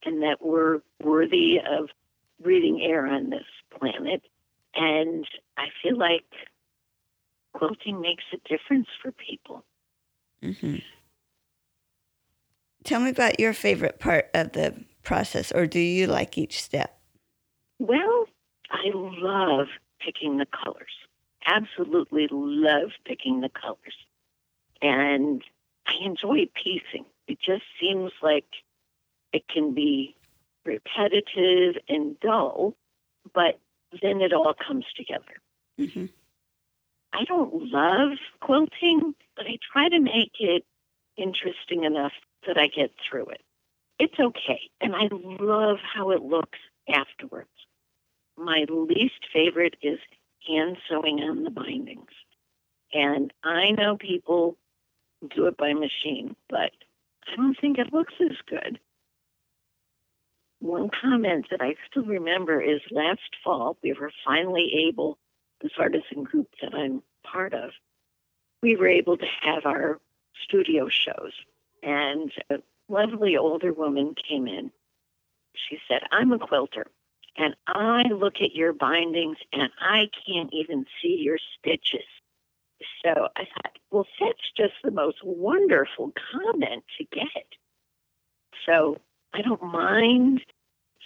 [0.03, 1.89] and that we're worthy of
[2.41, 3.45] breathing air on this
[3.77, 4.23] planet.
[4.75, 5.25] And
[5.57, 6.25] I feel like
[7.53, 9.63] quilting makes a difference for people.
[10.43, 10.77] Mm-hmm.
[12.83, 16.99] Tell me about your favorite part of the process, or do you like each step?
[17.79, 18.25] Well,
[18.69, 19.67] I love
[19.99, 20.91] picking the colors.
[21.47, 23.95] Absolutely love picking the colors.
[24.81, 25.41] And
[25.87, 27.05] I enjoy piecing.
[27.27, 28.45] It just seems like
[29.33, 30.14] it can be
[30.65, 32.75] repetitive and dull,
[33.33, 33.59] but
[34.01, 35.41] then it all comes together.
[35.79, 36.05] Mm-hmm.
[37.13, 40.65] I don't love quilting, but I try to make it
[41.17, 42.11] interesting enough
[42.45, 43.41] that I get through it.
[43.99, 44.69] It's okay.
[44.81, 46.59] And I love how it looks
[46.93, 47.49] afterwards.
[48.37, 49.99] My least favorite is
[50.45, 52.11] hand sewing on the bindings.
[52.93, 54.57] And I know people
[55.33, 56.71] do it by machine, but
[57.27, 58.79] I don't think it looks as good.
[60.65, 65.19] One comment that I still remember is last fall, we were finally able,
[65.61, 67.69] this artisan group that I'm part of,
[68.63, 69.99] we were able to have our
[70.43, 71.33] studio shows.
[71.83, 72.55] And a
[72.89, 74.71] lovely older woman came in.
[75.53, 76.87] She said, I'm a quilter,
[77.37, 82.07] and I look at your bindings and I can't even see your stitches.
[83.03, 87.45] So I thought, well, that's just the most wonderful comment to get.
[88.65, 88.97] So
[89.31, 90.41] I don't mind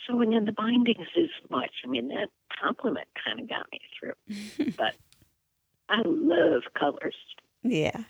[0.06, 1.72] sewing in the bindings is much.
[1.84, 2.30] I mean, that
[2.62, 4.74] compliment kind of got me through.
[4.78, 4.96] but
[5.90, 7.16] I love colors.
[7.64, 8.04] Yeah.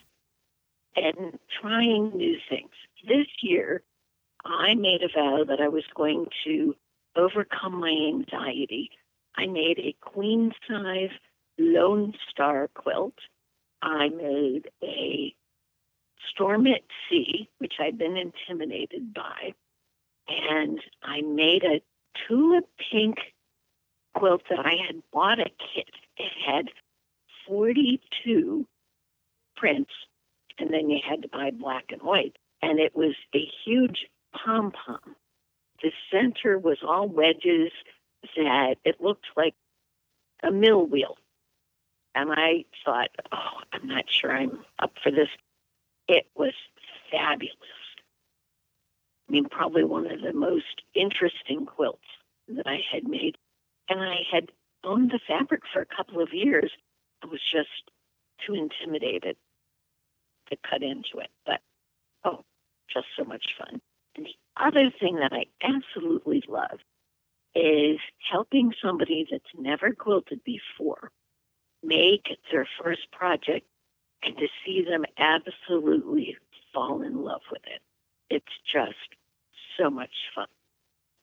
[0.95, 2.71] And trying new things.
[3.07, 3.83] This year,
[4.45, 6.75] I made a vow that I was going to
[7.15, 8.91] overcome my anxiety.
[9.35, 11.11] I made a queen size
[11.57, 13.15] Lone Star quilt.
[13.81, 15.33] I made a
[16.29, 19.53] Storm at Sea, which I'd been intimidated by
[20.29, 21.81] and I made a
[22.27, 22.61] Tula
[22.91, 23.17] Pink
[24.15, 25.89] quilt that I had bought a kit.
[26.17, 26.69] It had
[27.47, 28.65] 42
[29.55, 29.91] prints,
[30.57, 32.37] and then you had to buy black and white.
[32.61, 35.15] And it was a huge pom pom.
[35.81, 37.71] The center was all wedges
[38.35, 39.55] that it looked like
[40.43, 41.17] a mill wheel.
[42.15, 45.29] And I thought, oh, I'm not sure I'm up for this.
[46.07, 46.53] It was
[47.11, 47.55] fabulous.
[49.29, 52.07] I mean, probably one of the most interesting quilts
[52.47, 53.37] that I had made.
[53.87, 54.51] And I had
[54.83, 56.71] owned the fabric for a couple of years.
[57.23, 57.91] I was just
[58.45, 59.37] too intimidated
[60.49, 61.29] to cut into it.
[61.45, 61.61] But
[62.23, 62.43] oh,
[62.91, 63.81] just so much fun.
[64.15, 66.79] And the other thing that I absolutely love
[67.53, 67.99] is
[68.31, 71.11] helping somebody that's never quilted before
[71.83, 73.65] make their first project
[74.23, 76.35] and to see them absolutely
[76.73, 77.81] fall in love with it.
[78.29, 79.15] It's just
[79.79, 80.47] so much fun.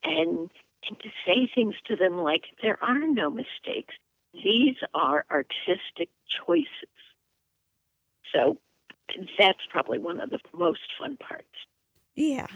[0.03, 0.49] And
[0.87, 3.93] and to say things to them like there are no mistakes.
[4.33, 6.09] These are artistic
[6.45, 6.67] choices.
[8.33, 8.57] So
[9.39, 11.45] that's probably one of the most fun parts.
[12.15, 12.47] Yeah.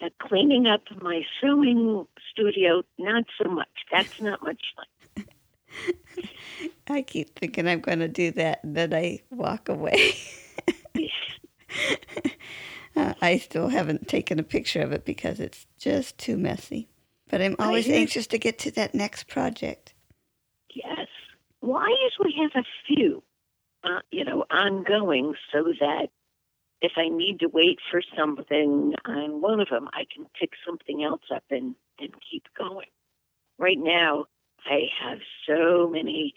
[0.00, 3.66] Uh, cleaning up my sewing studio, not so much.
[3.90, 5.24] That's not much fun.
[6.88, 10.14] I keep thinking I'm going to do that, and then I walk away.
[12.98, 16.88] uh, I still haven't taken a picture of it because it's just too messy.
[17.30, 19.94] But I'm always anxious to get to that next project.
[20.74, 21.08] Yes.
[21.60, 23.22] Well, I usually have a few,
[23.84, 26.08] uh, you know, ongoing so that
[26.80, 31.02] if I need to wait for something on one of them, I can pick something
[31.02, 32.86] else up and, and keep going.
[33.58, 34.26] Right now,
[34.64, 36.34] I have so many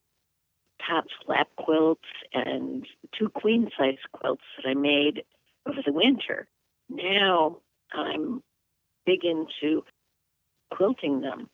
[0.85, 2.87] top flap quilts and
[3.17, 5.23] two queen size quilts that I made
[5.67, 6.47] over the winter.
[6.89, 7.57] Now
[7.93, 8.43] I'm
[9.05, 9.83] big into
[10.71, 11.49] quilting them.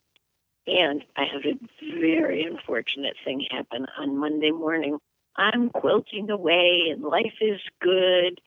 [0.66, 1.58] And I had a
[2.00, 4.98] very unfortunate thing happen on Monday morning.
[5.36, 8.42] I'm quilting away and life is good.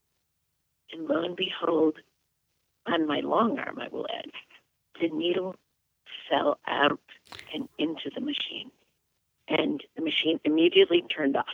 [0.92, 1.98] And lo and behold,
[2.86, 4.30] on my long arm, I will add,
[5.00, 5.54] the needle
[6.28, 7.00] fell out
[7.54, 8.70] and into the machine.
[9.48, 11.46] And the machine immediately turned off.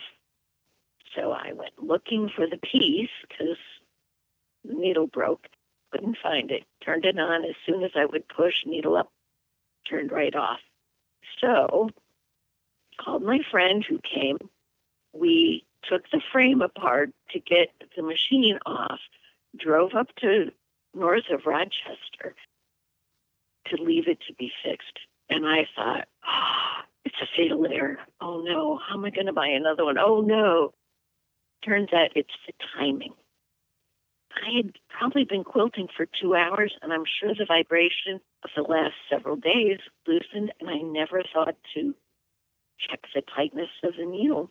[1.14, 3.56] So I went looking for the piece because
[4.74, 5.46] needle broke.
[5.92, 6.64] Couldn't find it.
[6.84, 9.10] Turned it on as soon as I would push needle up,
[9.88, 10.60] turned right off.
[11.40, 11.90] So
[13.00, 14.38] called my friend who came.
[15.12, 19.00] We took the frame apart to get the machine off,
[19.56, 20.50] drove up to
[20.94, 22.34] north of Rochester
[23.66, 24.98] to leave it to be fixed.
[25.28, 27.98] And I thought, oh, it's a fatal error.
[28.20, 29.98] Oh no, how am I going to buy another one?
[29.98, 30.72] Oh no.
[31.64, 33.12] Turns out it's the timing.
[34.36, 38.62] I had probably been quilting for two hours, and I'm sure the vibration of the
[38.62, 41.94] last several days loosened, and I never thought to
[42.78, 44.50] check the tightness of the needle.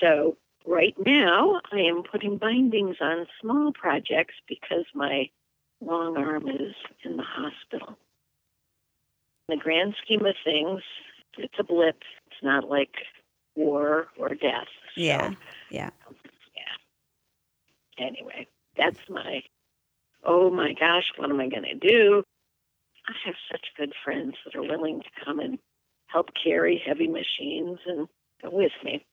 [0.00, 0.36] So,
[0.66, 5.30] right now, I am putting bindings on small projects because my
[5.80, 7.96] long arm is in the hospital.
[9.48, 10.82] In the grand scheme of things,
[11.38, 12.02] it's a blip.
[12.26, 12.94] It's not like
[13.54, 14.68] war or death.
[14.94, 15.30] So, yeah.
[15.70, 15.90] Yeah.
[16.56, 18.06] Yeah.
[18.06, 18.46] Anyway,
[18.76, 19.42] that's my,
[20.24, 22.24] oh my gosh, what am I going to do?
[23.06, 25.58] I have such good friends that are willing to come and
[26.06, 28.08] help carry heavy machines and
[28.42, 29.04] go with me.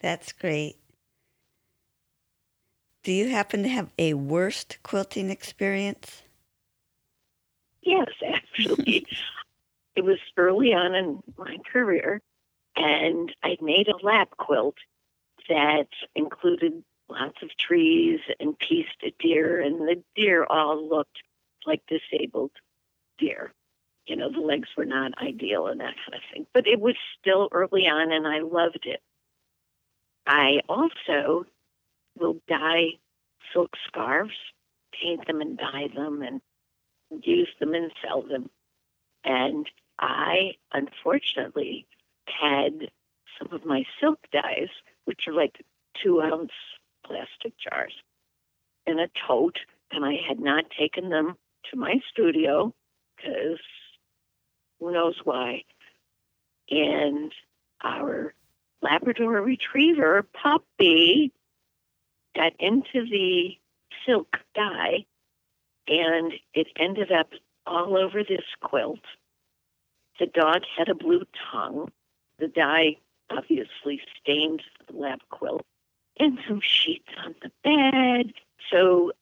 [0.00, 0.76] That's great.
[3.02, 6.22] Do you happen to have a worst quilting experience?
[7.82, 9.06] Yes, actually.
[9.96, 12.20] it was early on in my career,
[12.76, 14.76] and I made a lap quilt
[15.48, 21.18] that included lots of trees and pieced a deer, and the deer all looked
[21.66, 22.52] like disabled
[23.18, 23.52] deer.
[24.06, 26.46] You know, the legs were not ideal and that kind of thing.
[26.54, 29.00] But it was still early on, and I loved it.
[30.26, 31.46] I also
[32.18, 32.92] will dye
[33.52, 34.34] silk scarves,
[34.92, 36.40] paint them and dye them, and
[37.22, 38.50] use them and sell them.
[39.24, 41.86] And I, unfortunately,
[42.26, 42.90] had
[43.38, 44.68] some of my silk dyes,
[45.04, 45.64] which are like
[46.02, 46.52] two ounce
[47.08, 47.94] plastic jars
[48.86, 49.58] in a tote,
[49.90, 51.36] and I had not taken them
[51.70, 52.74] to my studio
[53.16, 53.58] because
[54.78, 55.64] who knows why.
[56.70, 57.32] And
[57.82, 58.34] our
[58.82, 61.32] Labrador Retriever puppy
[62.36, 63.56] got into the
[64.06, 65.06] silk dye,
[65.86, 67.30] and it ended up
[67.66, 69.00] all over this quilt.
[70.20, 71.90] The dog had a blue tongue.
[72.38, 72.96] The dye
[73.30, 75.64] obviously stained the lab quilt
[76.18, 78.32] and some sheets on the bed.
[78.70, 79.12] So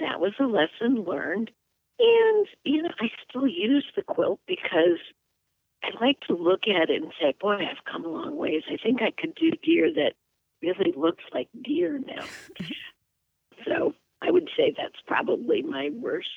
[0.00, 1.50] that was a lesson learned.
[1.98, 4.98] And, you know, I still use the quilt because
[5.82, 8.62] I like to look at it and say, boy, I've come a long ways.
[8.70, 10.14] I think I could do deer that
[10.62, 12.24] really looks like deer now.
[13.66, 16.28] so I would say that's probably my worst.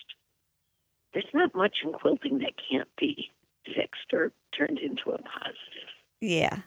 [1.14, 3.32] There's not much in quilting that can't be
[3.66, 5.90] fixed or turned into a positive.
[6.22, 6.60] Yeah.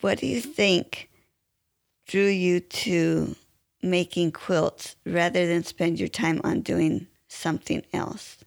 [0.00, 1.10] What do you think
[2.08, 3.36] drew you to
[3.82, 8.38] making quilts rather than spend your time on doing something else?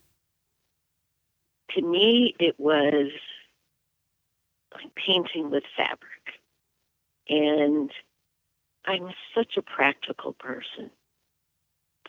[1.75, 3.11] to me, it was
[4.73, 6.09] like painting with fabric.
[7.29, 7.91] And
[8.85, 10.89] I'm such a practical person.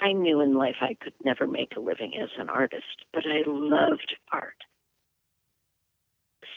[0.01, 3.43] I knew in life I could never make a living as an artist, but I
[3.47, 4.57] loved art.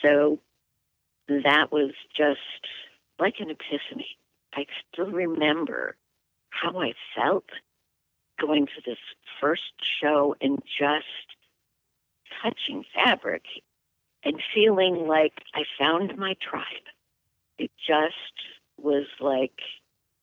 [0.04, 0.40] So
[1.28, 2.40] that was just
[3.20, 4.18] like an epiphany.
[4.56, 5.96] I still remember
[6.50, 7.46] how I felt
[8.40, 8.98] going to this
[9.42, 11.06] first show and just
[12.42, 13.44] touching fabric
[14.24, 16.64] and feeling like I found my tribe.
[17.58, 18.14] It just
[18.82, 19.60] was like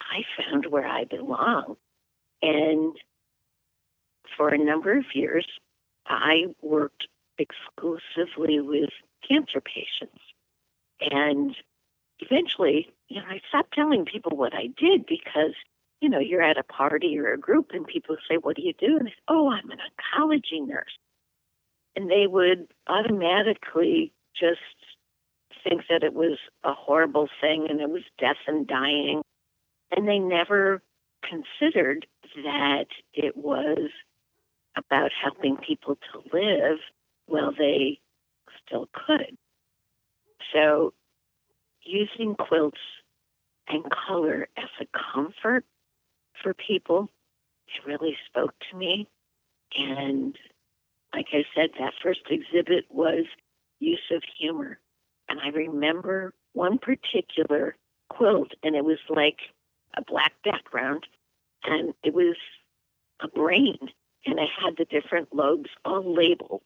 [0.01, 1.76] I found where I belong.
[2.43, 2.97] And
[4.37, 5.47] for a number of years,
[6.07, 7.07] I worked
[7.39, 8.91] exclusively with
[9.26, 10.20] cancer patients.
[11.01, 11.57] And
[12.18, 15.55] eventually, you know, I stopped telling people what I did because,
[16.01, 18.73] you know, you're at a party or a group and people say, What do you
[18.73, 18.97] do?
[18.99, 20.97] And I say, Oh, I'm an oncology nurse.
[21.95, 24.61] And they would automatically just
[25.63, 29.21] think that it was a horrible thing and it was death and dying.
[29.95, 30.83] And they never
[31.23, 32.07] considered
[32.45, 33.91] that it was
[34.75, 36.79] about helping people to live
[37.27, 38.01] while they
[38.67, 39.37] still could.
[40.55, 40.95] So
[41.85, 42.79] using quilts
[43.69, 45.65] and color as a comfort
[46.43, 47.09] for people,
[47.69, 49.09] it really spoke to me.
[49.77, 50.37] And
[51.15, 53.25] like I said, that first exhibit was
[53.81, 54.79] use of humor.
[55.29, 57.77] And I remember one particular
[58.11, 59.39] quilt, and it was like
[59.97, 61.07] a black background,
[61.65, 62.37] and it was
[63.21, 63.79] a brain,
[64.27, 66.63] and it had the different lobes all labeled.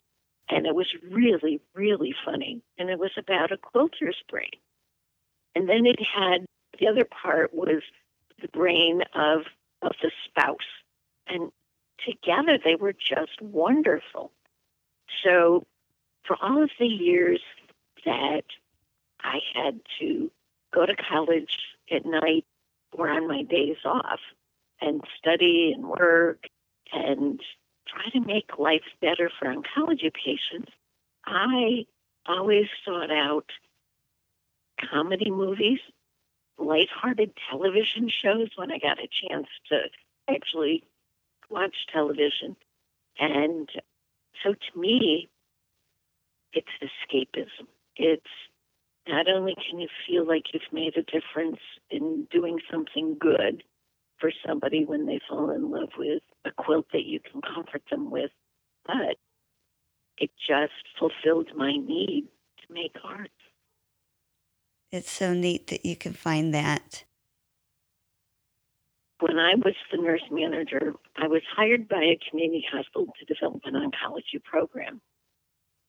[0.48, 2.62] And it was really, really funny.
[2.78, 4.50] And it was about a quilter's brain.
[5.54, 6.46] And then it had
[6.78, 7.82] the other part was
[8.40, 9.42] the brain of
[9.82, 10.58] of the spouse.
[11.26, 11.50] And
[12.04, 14.30] together they were just wonderful.
[15.24, 15.64] So
[16.26, 17.40] for all of the years
[18.04, 18.44] that
[19.20, 20.30] I had to
[20.72, 21.58] go to college
[21.90, 22.44] at night
[22.92, 24.20] or on my days off
[24.80, 26.44] and study and work
[26.92, 27.40] and
[27.88, 30.72] try to make life better for oncology patients,
[31.24, 31.86] I
[32.26, 33.46] always sought out
[34.90, 35.78] comedy movies,
[36.58, 39.78] lighthearted television shows when I got a chance to
[40.28, 40.84] actually
[41.50, 42.56] watch television.
[43.18, 43.68] And
[44.42, 45.28] so to me,
[46.52, 47.66] it's escapism.
[47.96, 48.24] It's
[49.08, 53.62] not only can you feel like you've made a difference in doing something good
[54.18, 58.10] for somebody when they fall in love with a quilt that you can comfort them
[58.10, 58.30] with,
[58.86, 59.16] but
[60.18, 62.26] it just fulfilled my need
[62.66, 63.30] to make art.
[64.92, 67.04] It's so neat that you can find that.
[69.20, 73.62] When I was the nurse manager, I was hired by a community hospital to develop
[73.64, 75.00] an oncology program.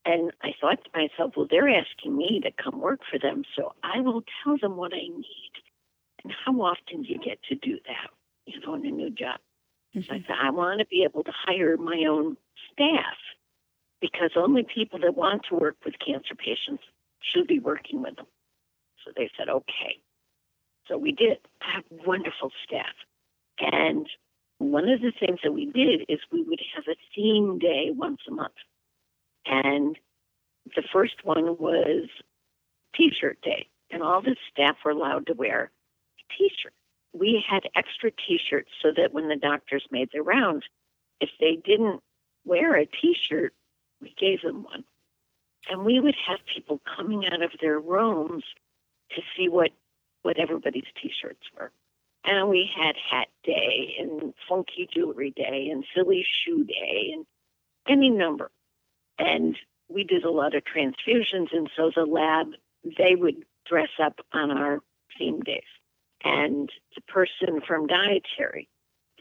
[0.06, 3.74] And I thought to myself, well, they're asking me to come work for them, so
[3.84, 5.52] I will tell them what I need.
[6.24, 8.10] And how often do you get to do that,
[8.46, 9.40] you know, in a new job?
[9.94, 10.14] Mm-hmm.
[10.14, 12.38] I said, I want to be able to hire my own
[12.72, 13.18] staff
[14.00, 16.84] because only people that want to work with cancer patients
[17.20, 18.28] should be working with them.
[19.08, 20.00] So they said, okay.
[20.88, 21.38] So we did.
[21.62, 22.94] Have wonderful staff.
[23.60, 24.08] And
[24.58, 28.20] one of the things that we did is we would have a theme day once
[28.28, 28.54] a month.
[29.46, 29.98] And
[30.76, 32.10] the first one was
[32.96, 35.72] t shirt day, and all the staff were allowed to wear
[36.20, 36.74] a t shirt.
[37.14, 40.66] We had extra t shirts so that when the doctors made their rounds,
[41.22, 42.02] if they didn't
[42.46, 43.54] wear a t shirt,
[44.02, 44.84] we gave them one.
[45.70, 48.44] And we would have people coming out of their rooms
[49.18, 49.72] to see what,
[50.22, 51.72] what everybody's t shirts were.
[52.24, 57.26] And we had hat day and funky jewelry day and silly shoe day and
[57.88, 58.52] any number.
[59.18, 59.58] And
[59.90, 62.48] we did a lot of transfusions, and so the lab,
[62.98, 64.82] they would dress up on our
[65.18, 65.62] theme days.
[66.24, 68.68] And the person from dietary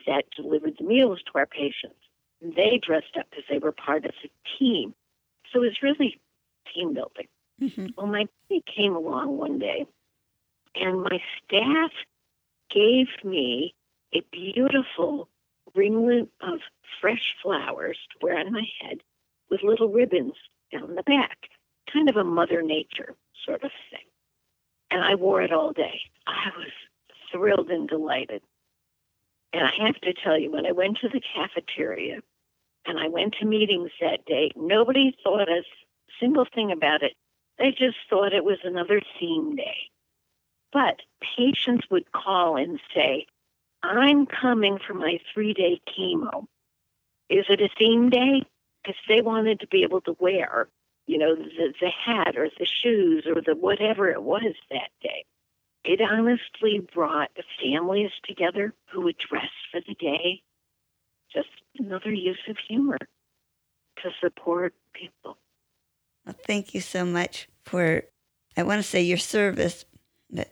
[0.07, 2.01] that delivered the meals to our patients,
[2.41, 4.95] they dressed up because they were part of the team.
[5.53, 6.21] So it was really
[6.75, 7.29] team building.
[7.63, 7.87] Mm-hmm.
[7.97, 9.87] Well, my baby came along one day,
[10.75, 11.91] and my staff
[12.71, 13.75] gave me
[14.15, 15.29] a beautiful
[15.75, 16.61] ringlet of
[17.01, 18.99] fresh flowers to wear on my head
[19.51, 20.35] with little ribbons
[20.73, 21.37] down the back,
[21.93, 24.01] kind of a Mother Nature sort of thing.
[24.91, 26.01] And I wore it all day.
[26.27, 26.71] I was
[27.33, 28.43] thrilled and delighted.
[29.53, 32.21] And I have to tell you, when I went to the cafeteria
[32.85, 35.63] and I went to meetings that day, nobody thought a
[36.21, 37.13] single thing about it.
[37.59, 39.91] They just thought it was another theme day.
[40.73, 41.01] But
[41.37, 43.27] patients would call and say,
[43.83, 46.47] I'm coming for my three day chemo.
[47.31, 48.43] Is it a theme day?
[48.83, 50.69] because they wanted to be able to wear
[51.07, 55.25] you know, the, the hat or the shoes or the whatever it was that day.
[55.85, 57.31] It honestly brought
[57.63, 60.43] families together who would dress for the day.
[61.33, 61.49] Just
[61.79, 62.99] another use of humor
[64.03, 65.39] to support people.
[66.27, 68.03] Well, thank you so much for,
[68.57, 69.85] I want to say your service,
[70.29, 70.51] but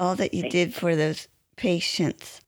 [0.00, 2.40] all that you did for those patients.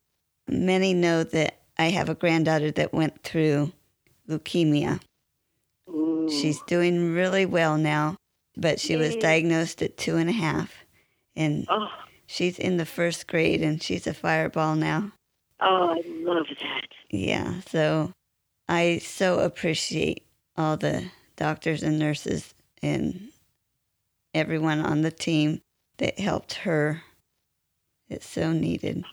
[0.49, 3.73] Many know that I have a granddaughter that went through
[4.29, 5.01] leukemia.
[5.89, 6.29] Ooh.
[6.31, 8.17] She's doing really well now,
[8.57, 10.85] but she was diagnosed at two and a half.
[11.37, 11.89] And oh,
[12.27, 15.13] she's in the first grade and she's a fireball now.
[15.61, 16.89] oh, I love that.
[17.11, 18.13] Yeah, so
[18.69, 22.55] I so appreciate all the doctors and nurses
[22.85, 23.31] and
[24.35, 25.63] everyone on the team
[25.97, 27.03] that helped her.
[28.11, 29.05] It's so needed.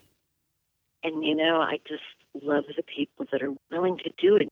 [1.04, 2.04] And you know, I just
[2.44, 4.50] love the people that are willing to do it.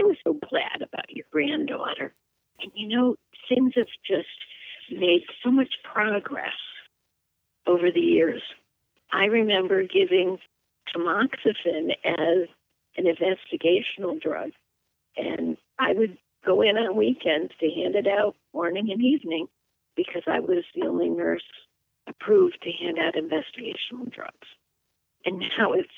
[0.00, 2.12] I was so glad about your granddaughter.
[2.60, 3.14] And you know,
[3.48, 4.26] things have just
[4.90, 6.58] made so much progress
[7.66, 8.42] over the years.
[9.12, 10.38] I remember giving
[10.94, 12.48] tamoxifen as
[12.96, 14.50] an investigational drug,
[15.16, 19.46] and I would go in on weekends to hand it out morning and evening
[19.96, 21.42] because I was the only nurse
[22.06, 24.48] approved to hand out investigational drugs.
[25.24, 25.88] And now it's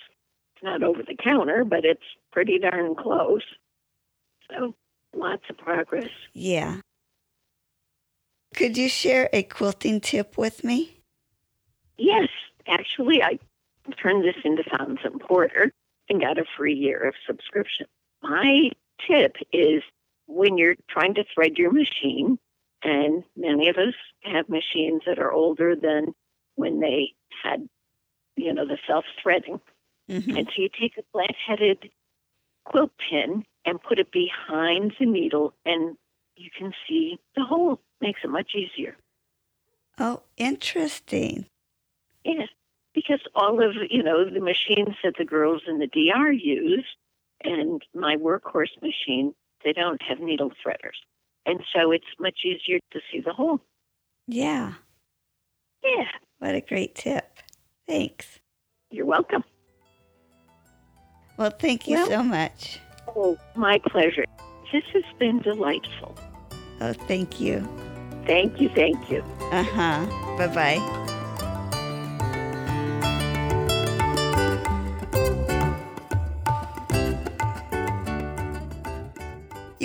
[0.63, 3.43] not over the counter, but it's pretty darn close.
[4.51, 4.75] So
[5.15, 6.11] lots of progress.
[6.33, 6.81] Yeah.
[8.55, 11.01] Could you share a quilting tip with me?
[11.97, 12.29] Yes,
[12.69, 13.39] actually, I
[14.01, 15.73] turned this into Fons and Porter
[16.09, 17.87] and got a free year of subscription.
[18.23, 18.71] My
[19.07, 19.83] tip is
[20.27, 22.39] when you're trying to thread your machine,
[22.83, 26.14] and many of us have machines that are older than
[26.55, 27.68] when they had,
[28.37, 29.61] you know, the self threading.
[30.09, 30.39] Mhm.
[30.39, 31.91] And so you take a flat headed
[32.64, 35.97] quilt pin and put it behind the needle, and
[36.37, 37.81] you can see the hole.
[38.01, 38.97] Makes it much easier.
[39.99, 41.47] Oh, interesting.
[42.25, 42.47] Yeah,
[42.93, 46.85] because all of you know the machines that the girls in the DR use,
[47.43, 49.35] and my workhorse machine,
[49.65, 50.99] they don't have needle threaders,
[51.47, 53.61] and so it's much easier to see the hole.
[54.27, 54.75] Yeah.
[55.83, 56.05] Yeah,
[56.39, 57.39] What a great tip.
[57.87, 58.41] Thanks.
[58.91, 59.45] you're welcome.
[61.37, 62.79] Well, thank you Well- so much.
[63.09, 64.25] Oh, my pleasure.
[64.73, 66.17] This has been delightful.
[66.81, 67.61] Oh, thank you.
[68.27, 69.23] Thank you, thank you.
[69.53, 70.07] Uh huh.
[70.39, 71.11] Bye bye.